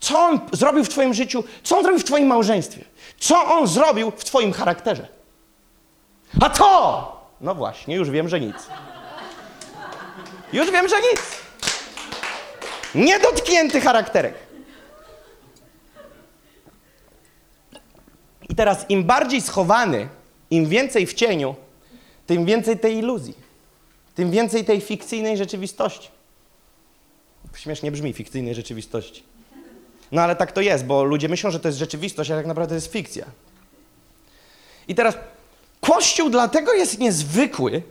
[0.00, 1.44] Co on zrobił w Twoim życiu?
[1.62, 2.84] Co on zrobił w Twoim małżeństwie?
[3.18, 5.08] Co on zrobił w Twoim charakterze?
[6.40, 7.26] A to!
[7.40, 8.56] No właśnie, już wiem, że nic.
[10.52, 11.20] Już wiem, że nic.
[12.94, 14.34] Niedotknięty charakterek.
[18.48, 20.08] I teraz im bardziej schowany,
[20.50, 21.54] im więcej w cieniu,
[22.26, 23.34] tym więcej tej iluzji,
[24.14, 26.08] tym więcej tej fikcyjnej rzeczywistości.
[27.54, 29.22] Śmiesznie brzmi fikcyjnej rzeczywistości.
[30.12, 32.68] No ale tak to jest, bo ludzie myślą, że to jest rzeczywistość, a tak naprawdę
[32.68, 33.26] to jest fikcja.
[34.88, 35.14] I teraz
[35.80, 37.82] Kościół dlatego jest niezwykły,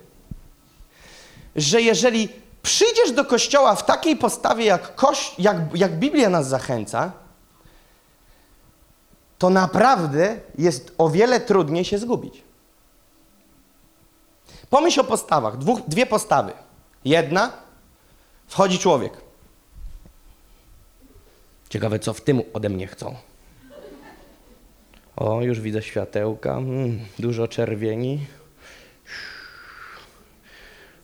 [1.55, 2.29] że jeżeli
[2.63, 7.11] przyjdziesz do Kościoła w takiej postawie, jak, Koś jak, jak Biblia nas zachęca,
[9.37, 12.43] to naprawdę jest o wiele trudniej się zgubić.
[14.71, 15.57] Pomyśl o postawach.
[15.57, 16.53] Dwóch, dwie postawy.
[17.05, 17.51] Jedna,
[18.47, 19.13] wchodzi człowiek.
[21.69, 23.15] Ciekawe, co w tym ode mnie chcą.
[25.15, 28.25] O, już widzę światełka, mm, dużo czerwieni.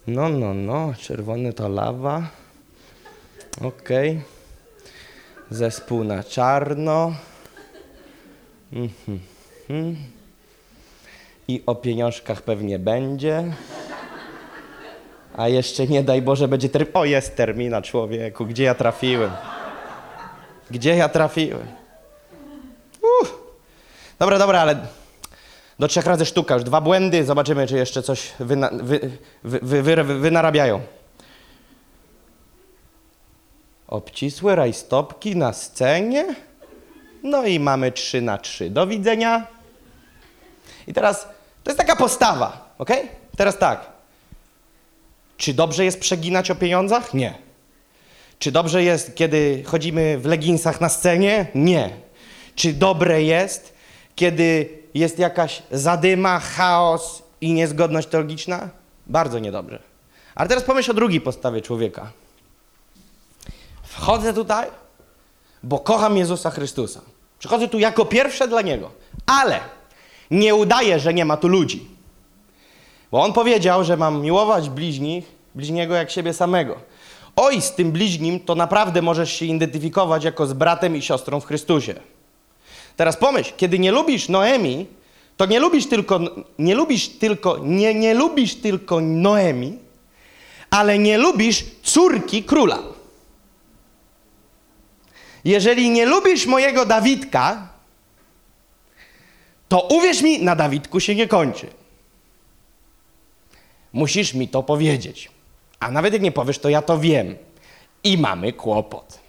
[0.07, 2.29] No, no, no, czerwony to lawa.
[3.61, 4.09] Okej.
[4.09, 4.21] Okay.
[5.49, 7.15] Zespół na czarno.
[8.73, 8.89] Mm
[9.69, 9.95] -hmm.
[11.47, 13.43] I o pieniążkach pewnie będzie.
[15.37, 16.91] A jeszcze nie daj Boże będzie termin.
[16.93, 18.45] O, jest termina, człowieku.
[18.45, 19.31] Gdzie ja trafiłem?
[20.71, 21.67] Gdzie ja trafiłem?
[23.21, 23.39] Uff.
[24.19, 24.87] Dobra, dobra, ale
[25.79, 26.53] do trzech razy sztuka.
[26.53, 27.25] Już dwa błędy.
[27.25, 28.99] Zobaczymy, czy jeszcze coś wyna, wy,
[29.43, 30.81] wy, wy, wy, wy, wynarabiają.
[33.87, 36.35] Obcisłe rajstopki na scenie.
[37.23, 38.69] No i mamy trzy na trzy.
[38.69, 39.47] Do widzenia.
[40.87, 41.36] I teraz
[41.67, 42.89] to jest taka postawa, ok?
[43.37, 43.85] Teraz tak.
[45.37, 47.13] Czy dobrze jest przeginać o pieniądzach?
[47.13, 47.37] Nie.
[48.39, 51.45] Czy dobrze jest, kiedy chodzimy w leginsach na scenie?
[51.55, 51.89] Nie.
[52.55, 53.73] Czy dobre jest,
[54.15, 58.69] kiedy jest jakaś zadyma, chaos i niezgodność teologiczna?
[59.07, 59.79] Bardzo niedobrze.
[60.35, 62.11] Ale teraz pomyśl o drugiej postawie człowieka.
[63.83, 64.67] Wchodzę tutaj,
[65.63, 67.01] bo kocham Jezusa Chrystusa.
[67.39, 68.91] Przychodzę tu jako pierwsze dla Niego.
[69.25, 69.59] Ale
[70.31, 71.87] nie udaję, że nie ma tu ludzi.
[73.11, 75.25] Bo On powiedział, że mam miłować bliźnich,
[75.55, 76.75] bliźniego jak siebie samego.
[77.35, 81.45] Oj, z tym bliźnim to naprawdę możesz się identyfikować jako z bratem i siostrą w
[81.45, 81.95] Chrystusie.
[82.95, 84.85] Teraz pomyśl, kiedy nie lubisz Noemi,
[85.37, 86.19] to nie lubisz tylko,
[86.59, 89.77] nie lubisz tylko, nie, nie lubisz tylko Noemi,
[90.69, 92.79] ale nie lubisz córki króla.
[95.45, 97.69] Jeżeli nie lubisz mojego Dawidka,
[99.69, 101.67] to uwierz mi, na Dawidku się nie kończy.
[103.93, 105.31] Musisz mi to powiedzieć.
[105.79, 107.35] A nawet jak nie powiesz, to ja to wiem.
[108.03, 109.19] I mamy kłopot.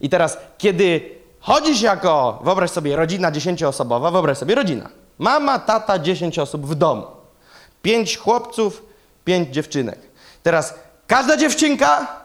[0.00, 1.10] I teraz, kiedy
[1.40, 4.88] chodzisz jako, wyobraź sobie, rodzina dziesięcioosobowa, wyobraź sobie rodzina.
[5.18, 7.06] Mama, tata, dziesięć osób w domu.
[7.82, 8.82] Pięć chłopców,
[9.24, 9.98] pięć dziewczynek.
[10.42, 10.74] Teraz
[11.06, 12.22] każda dziewczynka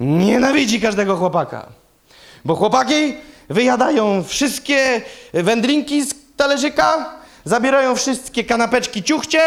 [0.00, 1.66] nienawidzi każdego chłopaka.
[2.44, 3.14] Bo chłopaki
[3.50, 7.10] wyjadają wszystkie wędrinki z talerzyka,
[7.44, 9.40] zabierają wszystkie kanapeczki ciuchcie,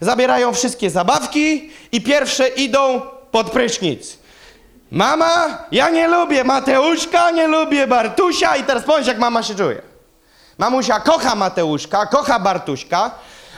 [0.00, 4.18] zabierają wszystkie zabawki i pierwsze idą pod prysznic.
[4.90, 9.82] Mama, ja nie lubię Mateuszka, nie lubię Bartusia i teraz pomyśl, jak mama się czuje.
[10.58, 13.10] Mamusia kocha Mateuszka, kocha Bartuśka,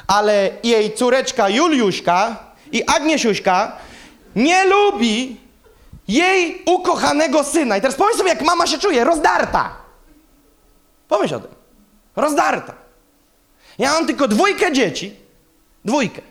[0.06, 2.36] ale jej córeczka Juliuszka
[2.72, 3.72] i Agniesiuśka
[4.36, 5.47] nie lubi
[6.08, 7.76] jej ukochanego syna.
[7.76, 9.76] I teraz pomyśl sobie, jak mama się czuje, rozdarta.
[11.08, 11.50] Pomyśl o tym.
[12.16, 12.74] Rozdarta.
[13.78, 15.16] Ja mam tylko dwójkę dzieci,
[15.84, 16.22] dwójkę.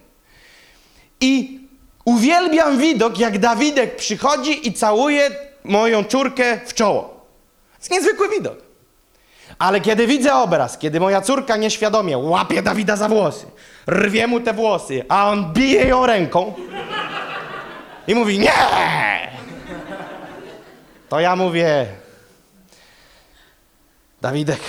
[1.22, 1.60] I
[2.06, 5.30] uwielbiam widok, jak Dawidek przychodzi i całuje
[5.64, 7.02] moją córkę w czoło.
[7.02, 8.58] To jest niezwykły widok.
[9.60, 13.46] Ale kiedy widzę obraz, kiedy moja córka nieświadomie łapie Dawida za włosy,
[13.88, 16.54] rwie mu te włosy, a on bije ją ręką
[18.08, 18.54] i mówi nie,
[21.10, 21.86] to ja mówię,
[24.22, 24.60] Dawidek,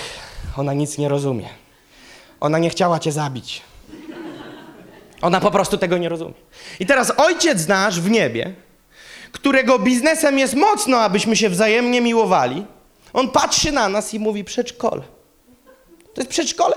[0.57, 1.49] ona nic nie rozumie.
[2.39, 3.61] Ona nie chciała cię zabić.
[5.21, 6.33] Ona po prostu tego nie rozumie.
[6.79, 8.53] I teraz ojciec nasz w niebie,
[9.31, 12.65] którego biznesem jest mocno, abyśmy się wzajemnie miłowali,
[13.13, 15.01] on patrzy na nas i mówi przedszkole.
[16.13, 16.75] To jest przedszkole.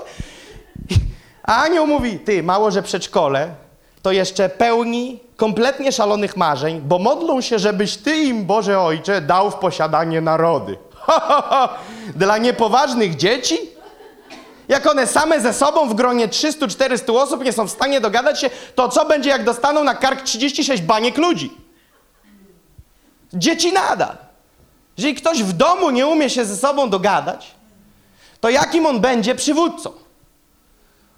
[1.43, 3.55] A anioł mówi, ty, mało, że przedszkole,
[4.03, 9.51] to jeszcze pełni kompletnie szalonych marzeń, bo modlą się, żebyś ty im, Boże Ojcze, dał
[9.51, 10.77] w posiadanie narody.
[12.15, 13.57] Dla niepoważnych dzieci?
[14.67, 18.49] Jak one same ze sobą w gronie 300-400 osób nie są w stanie dogadać się,
[18.75, 21.57] to co będzie, jak dostaną na kark 36 baniek ludzi?
[23.33, 24.17] Dzieci nada.
[24.97, 27.51] Jeżeli ktoś w domu nie umie się ze sobą dogadać,
[28.39, 29.91] to jakim on będzie przywódcą?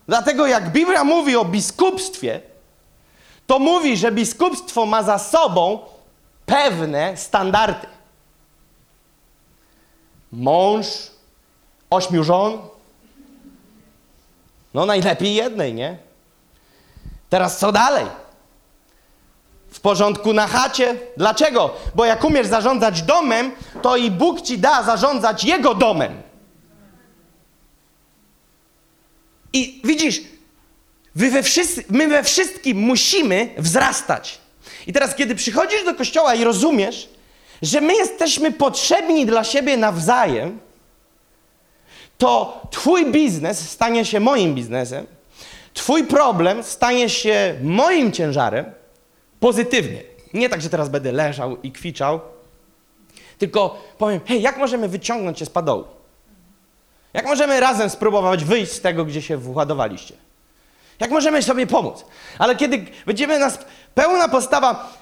[0.07, 2.41] Dlatego jak Biblia mówi o biskupstwie,
[3.47, 5.79] to mówi, że biskupstwo ma za sobą
[6.45, 7.87] pewne standardy.
[10.31, 10.87] Mąż,
[11.89, 12.61] ośmiu żon,
[14.73, 15.97] no najlepiej jednej, nie?
[17.29, 18.05] Teraz co dalej?
[19.69, 20.95] W porządku na chacie.
[21.17, 21.73] Dlaczego?
[21.95, 26.21] Bo jak umiesz zarządzać domem, to i Bóg ci da zarządzać Jego domem.
[29.53, 30.21] I widzisz,
[31.15, 31.41] we
[31.89, 34.39] my we wszystkim musimy wzrastać.
[34.87, 37.09] I teraz, kiedy przychodzisz do kościoła i rozumiesz,
[37.61, 40.59] że my jesteśmy potrzebni dla siebie nawzajem,
[42.17, 45.05] to Twój biznes stanie się moim biznesem,
[45.73, 48.65] Twój problem stanie się moim ciężarem
[49.39, 50.03] pozytywnie.
[50.33, 52.19] Nie tak, że teraz będę leżał i kwiczał,
[53.37, 55.83] tylko powiem, hej, jak możemy wyciągnąć się z padołu?
[57.13, 60.24] Jak możemy razem spróbować wyjść z tego, gdzie się władowaliście?
[60.99, 62.05] Jak możemy sobie pomóc?
[62.39, 63.59] Ale kiedy będziemy nas
[63.95, 64.93] pełna postawa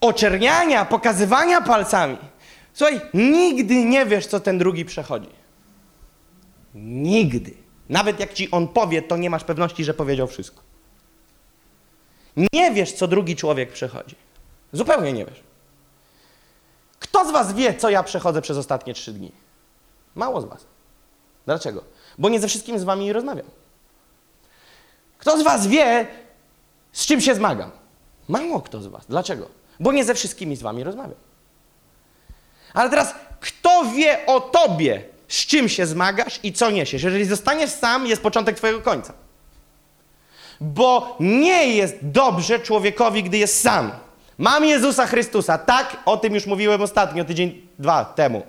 [0.00, 2.18] oczerniania, pokazywania palcami,
[2.72, 5.28] słuchaj, nigdy nie wiesz, co ten drugi przechodzi.
[6.74, 7.54] Nigdy.
[7.88, 10.62] Nawet jak ci on powie, to nie masz pewności, że powiedział wszystko.
[12.52, 14.14] Nie wiesz, co drugi człowiek przechodzi.
[14.72, 15.42] Zupełnie nie wiesz.
[16.98, 19.32] Kto z was wie, co ja przechodzę przez ostatnie trzy dni?
[20.14, 20.66] Mało z was.
[21.46, 21.84] Dlaczego?
[22.18, 23.46] Bo nie ze wszystkim z wami rozmawiam.
[25.18, 26.06] Kto z was wie,
[26.92, 27.70] z czym się zmagam?
[28.28, 29.06] Mało kto z was.
[29.08, 29.48] Dlaczego?
[29.80, 31.18] Bo nie ze wszystkimi z wami rozmawiam.
[32.74, 37.02] Ale teraz, kto wie o tobie, z czym się zmagasz i co niesiesz?
[37.02, 39.12] Jeżeli zostaniesz sam, jest początek twojego końca.
[40.60, 43.92] Bo nie jest dobrze człowiekowi, gdy jest sam.
[44.38, 45.58] Mam Jezusa Chrystusa.
[45.58, 48.42] Tak, o tym już mówiłem ostatnio, tydzień, dwa temu.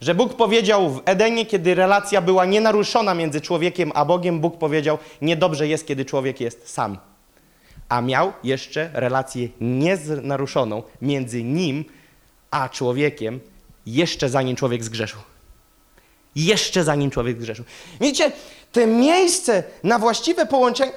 [0.00, 4.98] Że Bóg powiedział w Edenie, kiedy relacja była nienaruszona między człowiekiem a Bogiem, Bóg powiedział,
[5.22, 6.98] niedobrze jest, kiedy człowiek jest sam.
[7.88, 11.84] A miał jeszcze relację nienaruszoną między nim
[12.50, 13.40] a człowiekiem,
[13.86, 15.20] jeszcze zanim człowiek zgrzeszył.
[16.36, 17.64] Jeszcze zanim człowiek zgrzeszył.
[18.00, 18.32] Widzicie,
[18.72, 20.92] te miejsce na właściwe połączenie.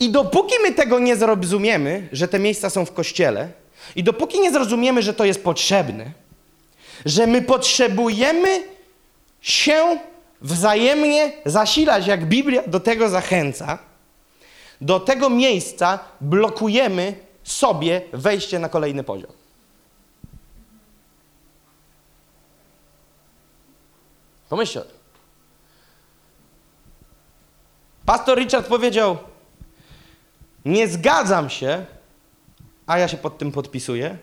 [0.00, 3.48] I dopóki my tego nie zrozumiemy, że te miejsca są w kościele,
[3.96, 6.12] i dopóki nie zrozumiemy, że to jest potrzebne,
[7.04, 8.64] że my potrzebujemy
[9.40, 9.98] się
[10.40, 13.78] wzajemnie zasilać, jak Biblia do tego zachęca,
[14.80, 19.32] do tego miejsca blokujemy sobie wejście na kolejny poziom.
[24.48, 24.96] Pomyślcie o tym.
[28.06, 29.16] Pastor Richard powiedział:
[30.64, 31.86] Nie zgadzam się,
[32.86, 34.18] a ja się pod tym podpisuję,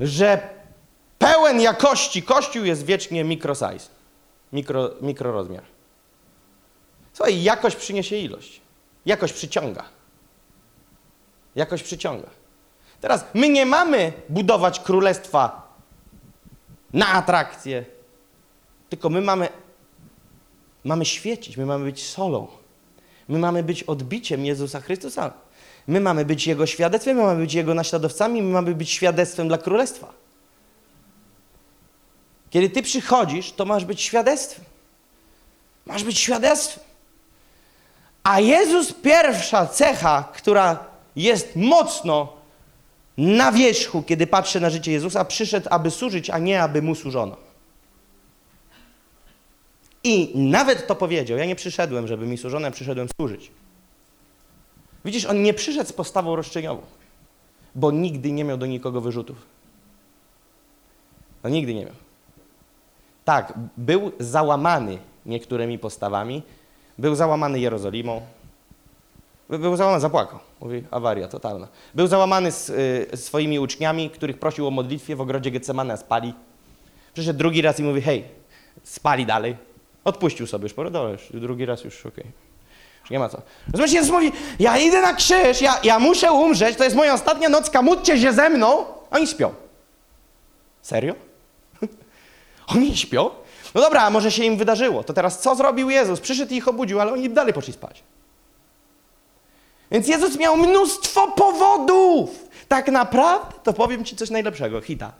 [0.00, 0.61] że
[1.22, 3.88] pełen jakości Kościół jest wiecznie microsize,
[4.52, 5.62] mikro, mikrorozmiar.
[7.12, 8.60] Słuchaj, jakość przyniesie ilość.
[9.06, 9.84] Jakość przyciąga.
[11.54, 12.28] Jakość przyciąga.
[13.00, 15.72] Teraz my nie mamy budować królestwa
[16.92, 17.84] na atrakcję,
[18.88, 19.48] tylko my mamy,
[20.84, 22.48] mamy świecić, my mamy być solą.
[23.28, 25.32] My mamy być odbiciem Jezusa Chrystusa.
[25.86, 29.58] My mamy być Jego świadectwem, my mamy być Jego naśladowcami, my mamy być świadectwem dla
[29.58, 30.21] Królestwa.
[32.52, 34.64] Kiedy Ty przychodzisz, to masz być świadectwem.
[35.86, 36.84] Masz być świadectwem.
[38.22, 40.84] A Jezus, pierwsza cecha, która
[41.16, 42.32] jest mocno
[43.18, 47.36] na wierzchu, kiedy patrzę na życie Jezusa, przyszedł, aby służyć, a nie aby mu służono.
[50.04, 51.38] I nawet to powiedział.
[51.38, 53.50] Ja nie przyszedłem, żeby mi służono, ja przyszedłem służyć.
[55.04, 56.82] Widzisz, on nie przyszedł z postawą roszczeniową,
[57.74, 59.36] bo nigdy nie miał do nikogo wyrzutów.
[61.44, 62.01] No nigdy nie miał.
[63.24, 66.42] Tak, był załamany niektórymi postawami,
[66.98, 68.20] był załamany Jerozolimą,
[69.48, 70.38] był załamany, zapłakał.
[70.60, 71.68] Mówi, awaria totalna.
[71.94, 72.70] Był załamany z
[73.12, 76.34] y, swoimi uczniami, których prosił o modlitwie w ogrodzie Getsemane, spali.
[77.14, 78.24] Przyszedł drugi raz i mówi, hej,
[78.82, 79.56] spali dalej.
[80.04, 82.24] Odpuścił sobie już, porodolę, drugi raz już, okej.
[82.24, 82.32] Okay.
[83.00, 83.42] Już nie ma co.
[83.72, 87.48] Rozumiesz, Jezus mówi, ja idę na krzyż, ja, ja muszę umrzeć, to jest moja ostatnia
[87.48, 88.84] nocka, módlcie się ze mną.
[89.10, 89.54] Oni śpią.
[90.82, 91.14] Serio?
[92.66, 93.30] Oni śpią?
[93.74, 95.04] No dobra, może się im wydarzyło.
[95.04, 96.20] To teraz co zrobił Jezus?
[96.20, 98.02] Przyszedł i ich obudził, ale oni dalej poszli spać.
[99.90, 102.30] Więc Jezus miał mnóstwo powodów.
[102.68, 105.12] Tak naprawdę, to powiem Ci coś najlepszego, hita.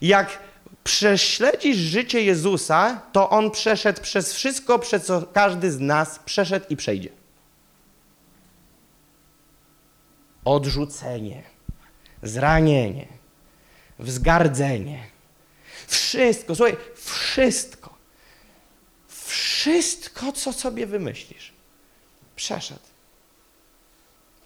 [0.00, 0.38] Jak
[0.84, 6.76] prześledzisz życie Jezusa, to On przeszedł przez wszystko, przez co każdy z nas przeszedł i
[6.76, 7.10] przejdzie.
[10.44, 11.42] Odrzucenie,
[12.22, 13.06] zranienie,
[13.98, 15.15] wzgardzenie.
[15.86, 17.94] Wszystko, słuchaj, wszystko.
[19.08, 21.52] Wszystko, co sobie wymyślisz.
[22.36, 22.80] Przeszedł.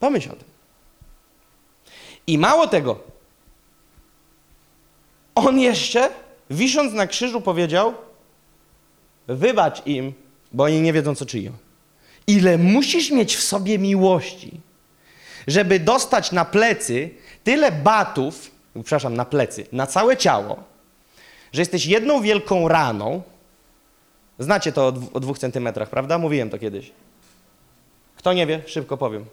[0.01, 0.49] Pomyśl o tym.
[2.26, 3.01] I mało tego,
[5.34, 6.11] on jeszcze,
[6.51, 7.95] wisząc na krzyżu, powiedział:
[9.28, 10.12] Wybacz im,
[10.53, 11.53] bo oni nie wiedzą, co czynią.
[12.26, 14.61] Ile musisz mieć w sobie miłości,
[15.47, 17.11] żeby dostać na plecy
[17.45, 20.69] tyle batów, przepraszam, na plecy, na całe ciało,
[21.53, 23.22] że jesteś jedną wielką raną.
[24.38, 26.18] Znacie to o, o dwóch centymetrach, prawda?
[26.18, 26.92] Mówiłem to kiedyś.
[28.16, 29.24] Kto nie wie, szybko powiem.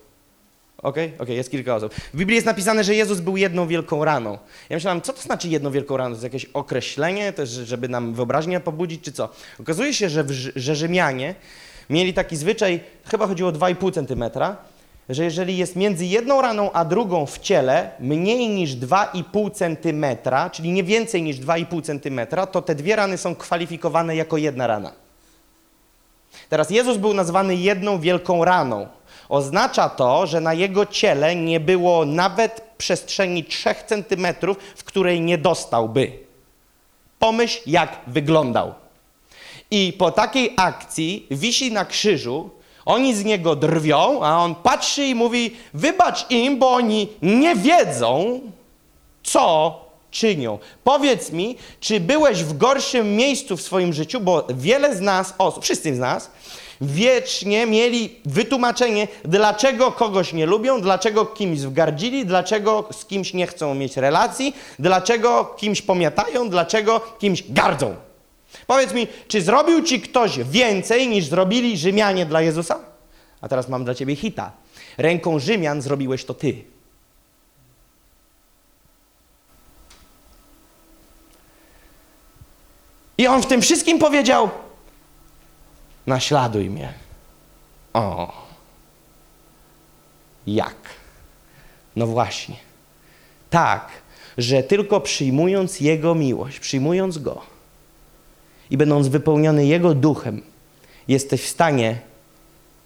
[0.78, 1.06] Okej?
[1.08, 1.22] Okay?
[1.22, 1.36] okay?
[1.36, 1.94] jest kilka osób.
[1.94, 4.38] W Biblii jest napisane, że Jezus był jedną wielką raną.
[4.70, 6.10] Ja myślałem, co to znaczy jedną wielką raną?
[6.10, 9.30] To jest jakieś określenie, też, żeby nam wyobraźnię pobudzić, czy co?
[9.60, 11.36] Okazuje się, że, że Rzymianie
[11.90, 14.58] mieli taki zwyczaj, chyba chodziło o 2,5 centymetra,
[15.10, 20.72] że jeżeli jest między jedną raną a drugą w ciele mniej niż 2,5 centymetra, czyli
[20.72, 24.92] nie więcej niż 2,5 centymetra, to te dwie rany są kwalifikowane jako jedna rana.
[26.50, 28.88] Teraz Jezus był nazwany jedną wielką raną.
[29.30, 35.38] Oznacza to, że na jego ciele nie było nawet przestrzeni 3 centymetrów, w której nie
[35.38, 36.12] dostałby.
[37.20, 38.74] Pomyśl, jak wyglądał.
[39.72, 42.50] I po takiej akcji wisi na krzyżu,
[42.88, 48.42] oni z niego drwią, a on patrzy i mówi: Wybacz im, bo oni nie wiedzą,
[49.24, 49.76] co
[50.12, 50.60] czynią.
[50.84, 55.64] Powiedz mi, czy byłeś w gorszym miejscu w swoim życiu, bo wiele z nas, osób,
[55.64, 56.32] wszyscy z nas,
[56.82, 63.76] wiecznie mieli wytłumaczenie, dlaczego kogoś nie lubią, dlaczego kimś wgardzili, dlaczego z kimś nie chcą
[63.76, 68.07] mieć relacji, dlaczego kimś pomiatają, dlaczego kimś gardzą.
[68.68, 72.80] Powiedz mi, czy zrobił ci ktoś więcej niż zrobili Rzymianie dla Jezusa?
[73.42, 74.52] A teraz mam dla ciebie hita.
[74.98, 76.64] Ręką Rzymian zrobiłeś to ty.
[83.18, 84.50] I on w tym wszystkim powiedział:
[86.08, 86.94] Naśladuj mnie.
[87.94, 88.34] O.
[90.48, 90.76] Jak?
[91.96, 92.56] No właśnie.
[93.50, 93.90] Tak,
[94.38, 97.57] że tylko przyjmując Jego miłość, przyjmując Go
[98.70, 100.42] i będąc wypełniony Jego duchem,
[101.08, 102.00] jesteś w stanie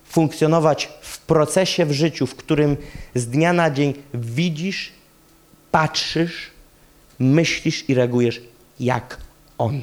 [0.06, 2.78] funkcjonować w procesie w życiu, w którym
[3.16, 4.92] z dnia na dzień widzisz,
[5.72, 6.52] patrzysz,
[7.20, 8.42] myślisz i reagujesz
[8.80, 9.18] jak
[9.58, 9.82] On.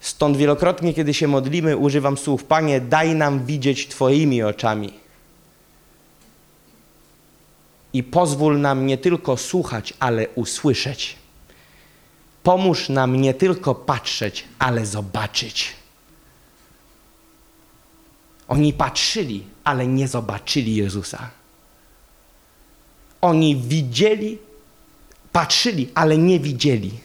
[0.00, 4.92] Stąd wielokrotnie, kiedy się modlimy, używam słów: Panie, daj nam widzieć Twoimi oczami.
[7.92, 11.16] I pozwól nam nie tylko słuchać, ale usłyszeć.
[12.44, 15.72] Pomóż nam nie tylko patrzeć, ale zobaczyć.
[18.48, 21.30] Oni patrzyli, ale nie zobaczyli Jezusa.
[23.20, 24.38] Oni widzieli,
[25.32, 27.00] patrzyli, ale nie widzieli.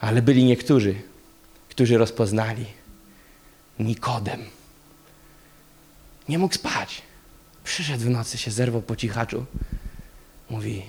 [0.00, 0.94] Ale byli niektórzy,
[1.68, 2.66] którzy rozpoznali.
[3.78, 4.44] Nikodem.
[6.28, 7.02] Nie mógł spać.
[7.64, 9.46] Przyszedł w nocy, się zerwał po cichaczu.
[10.50, 10.82] Mówi,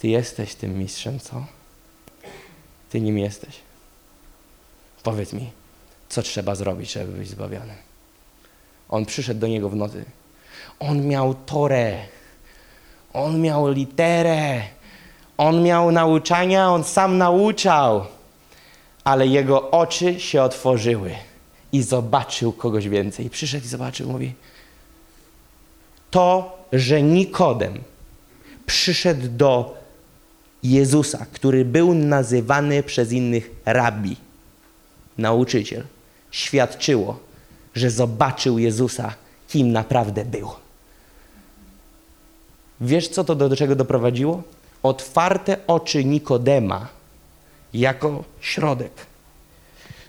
[0.00, 1.44] ty jesteś tym mistrzem, co?
[2.90, 3.54] Ty nim jesteś.
[5.02, 5.50] Powiedz mi,
[6.08, 7.74] co trzeba zrobić, żeby być zbawiony?
[8.88, 10.04] On przyszedł do niego w nocy.
[10.78, 11.98] On miał torę.
[13.12, 14.62] On miał literę.
[15.40, 18.04] On miał nauczania, on sam nauczał,
[19.04, 21.14] ale jego oczy się otworzyły
[21.72, 23.30] i zobaczył kogoś więcej.
[23.30, 24.34] Przyszedł i zobaczył, mówi:
[26.10, 27.82] To, że Nikodem
[28.66, 29.79] przyszedł do
[30.62, 34.16] Jezusa, który był nazywany przez innych rabbi,
[35.18, 35.84] nauczyciel,
[36.30, 37.18] świadczyło,
[37.74, 39.14] że zobaczył Jezusa,
[39.48, 40.48] kim naprawdę był.
[42.80, 44.42] Wiesz, co to do czego doprowadziło?
[44.82, 46.88] otwarte oczy Nikodema
[47.74, 48.92] jako środek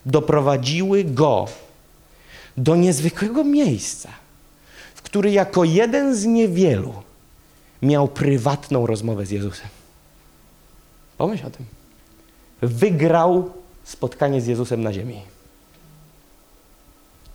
[0.05, 1.47] doprowadziły go
[2.57, 4.09] do niezwykłego miejsca,
[4.95, 6.93] w który jako jeden z niewielu
[7.81, 9.67] miał prywatną rozmowę z Jezusem.
[11.21, 11.65] Pomyśl o tym.
[12.61, 13.51] Wygrał
[13.83, 15.21] spotkanie z Jezusem na ziemi.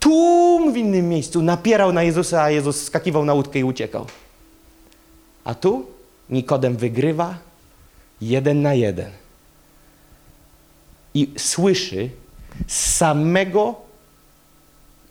[0.01, 4.07] Tłum w innym miejscu napierał na Jezusa, a Jezus skakiwał na łódkę i uciekał.
[5.45, 5.87] A tu
[6.30, 7.39] Nikodem wygrywa
[8.20, 9.11] jeden na jeden.
[11.14, 12.11] I słyszy
[12.66, 13.74] samego,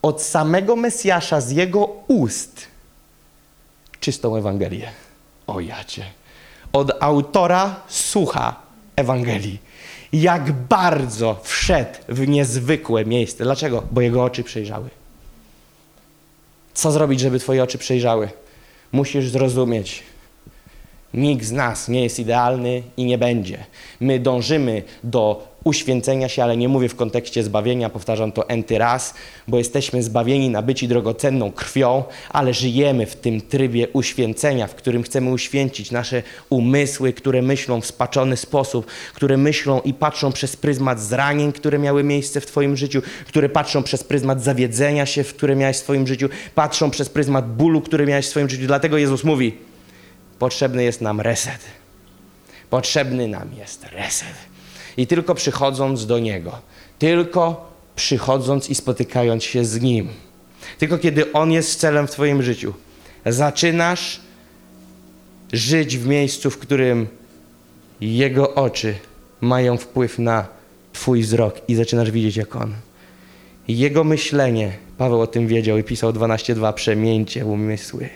[0.01, 2.67] od samego Mesjasza, z jego ust
[3.99, 4.91] czystą Ewangelię.
[5.47, 6.05] O jacie.
[6.73, 8.64] Od autora słucha
[8.95, 9.59] Ewangelii.
[10.13, 13.43] Jak bardzo wszedł w niezwykłe miejsce.
[13.43, 13.83] Dlaczego?
[13.91, 14.89] Bo jego oczy przejrzały.
[16.73, 18.29] Co zrobić, żeby twoje oczy przejrzały?
[18.91, 20.03] Musisz zrozumieć,
[21.15, 23.65] Nikt z nas nie jest idealny i nie będzie.
[23.99, 29.13] My dążymy do uświęcenia się, ale nie mówię w kontekście zbawienia, powtarzam to enty raz,
[29.47, 35.31] bo jesteśmy zbawieni, nabyci drogocenną krwią, ale żyjemy w tym trybie uświęcenia, w którym chcemy
[35.31, 41.51] uświęcić nasze umysły, które myślą w spaczony sposób, które myślą i patrzą przez pryzmat zranień,
[41.51, 45.77] które miały miejsce w Twoim życiu, które patrzą przez pryzmat zawiedzenia się, w które miałeś
[45.77, 48.67] w swoim życiu, patrzą przez pryzmat bólu, który miałeś w swoim życiu.
[48.67, 49.53] Dlatego Jezus mówi,
[50.39, 51.59] Potrzebny jest nam reset.
[52.69, 54.54] Potrzebny nam jest reset.
[54.97, 56.51] I tylko przychodząc do Niego,
[56.99, 60.09] tylko przychodząc i spotykając się z Nim,
[60.77, 62.73] tylko kiedy On jest celem w Twoim życiu,
[63.25, 64.19] zaczynasz
[65.53, 67.07] żyć w miejscu, w którym
[68.01, 68.95] Jego oczy
[69.41, 70.47] mają wpływ na
[70.93, 72.73] Twój wzrok i zaczynasz widzieć jak On.
[73.67, 78.09] Jego myślenie, Paweł o tym wiedział i pisał 12.2, przemieńcie umysły.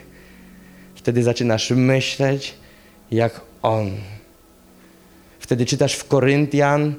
[0.95, 2.53] Wtedy zaczynasz myśleć
[3.11, 3.91] jak On.
[5.49, 6.93] Wtedy czytasz w Koryntian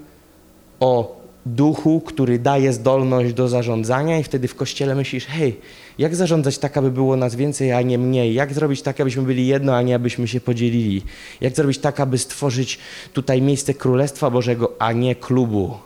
[0.81, 5.61] o duchu, który daje zdolność do zarządzania i wtedy w kościele myślisz, hej,
[5.99, 8.35] jak zarządzać tak, aby było nas więcej, a nie mniej?
[8.35, 11.03] Jak zrobić tak, abyśmy byli jedno, a nie abyśmy się podzielili?
[11.41, 12.79] Jak zrobić tak, aby stworzyć
[13.13, 15.79] tutaj miejsce Królestwa Bożego, a nie klubu?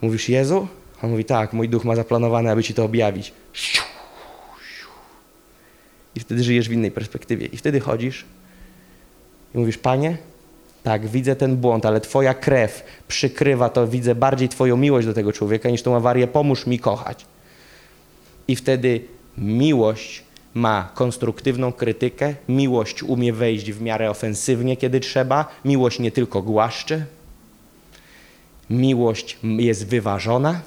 [0.00, 0.68] Mówisz Jezu?
[1.02, 3.32] On mówi tak, mój duch ma zaplanowane, aby ci to objawić.
[6.14, 7.46] I wtedy żyjesz w innej perspektywie.
[7.46, 8.24] I wtedy chodzisz
[9.54, 10.18] i mówisz, Panie,
[10.84, 15.32] tak, widzę ten błąd, ale Twoja krew przykrywa to, widzę bardziej Twoją miłość do tego
[15.32, 17.26] człowieka niż tą awarię, pomóż mi kochać.
[18.48, 19.00] I wtedy
[19.38, 20.22] miłość
[20.54, 27.06] ma konstruktywną krytykę, miłość umie wejść w miarę ofensywnie, kiedy trzeba, miłość nie tylko głaszcze,
[28.70, 30.60] miłość jest wyważona,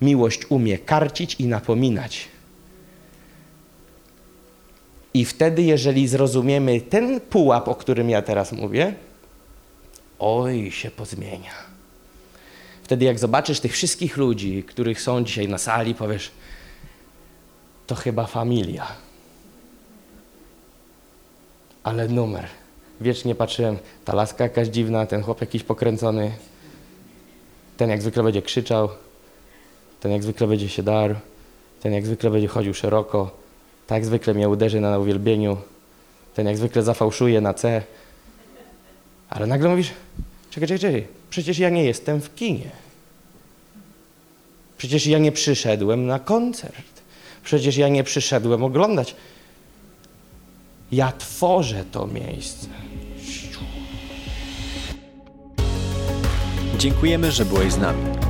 [0.00, 2.28] miłość umie karcić i napominać.
[5.14, 8.94] I wtedy, jeżeli zrozumiemy ten pułap, o którym ja teraz mówię,
[10.18, 11.52] oj, się pozmienia.
[12.82, 16.30] Wtedy, jak zobaczysz tych wszystkich ludzi, których są dzisiaj na sali, powiesz,
[17.86, 18.86] to chyba familia.
[21.82, 22.46] Ale numer.
[23.00, 26.32] Wiecznie patrzyłem, ta laska jakaś dziwna, ten chłop jakiś pokręcony,
[27.76, 28.88] ten jak zwykle będzie krzyczał,
[30.00, 31.14] ten jak zwykle będzie się darł,
[31.80, 33.30] ten jak zwykle będzie chodził szeroko,
[33.90, 35.56] tak jak zwykle mnie uderzy na uwielbieniu,
[36.34, 37.82] ten jak zwykle zafałszuje na C.
[39.30, 39.90] Ale nagle mówisz,
[40.50, 42.70] czekaj, czekaj, czekaj, przecież ja nie jestem w kinie.
[44.78, 47.02] Przecież ja nie przyszedłem na koncert.
[47.44, 49.16] Przecież ja nie przyszedłem oglądać.
[50.92, 52.66] Ja tworzę to miejsce.
[56.78, 58.29] Dziękujemy, że byłeś z nami.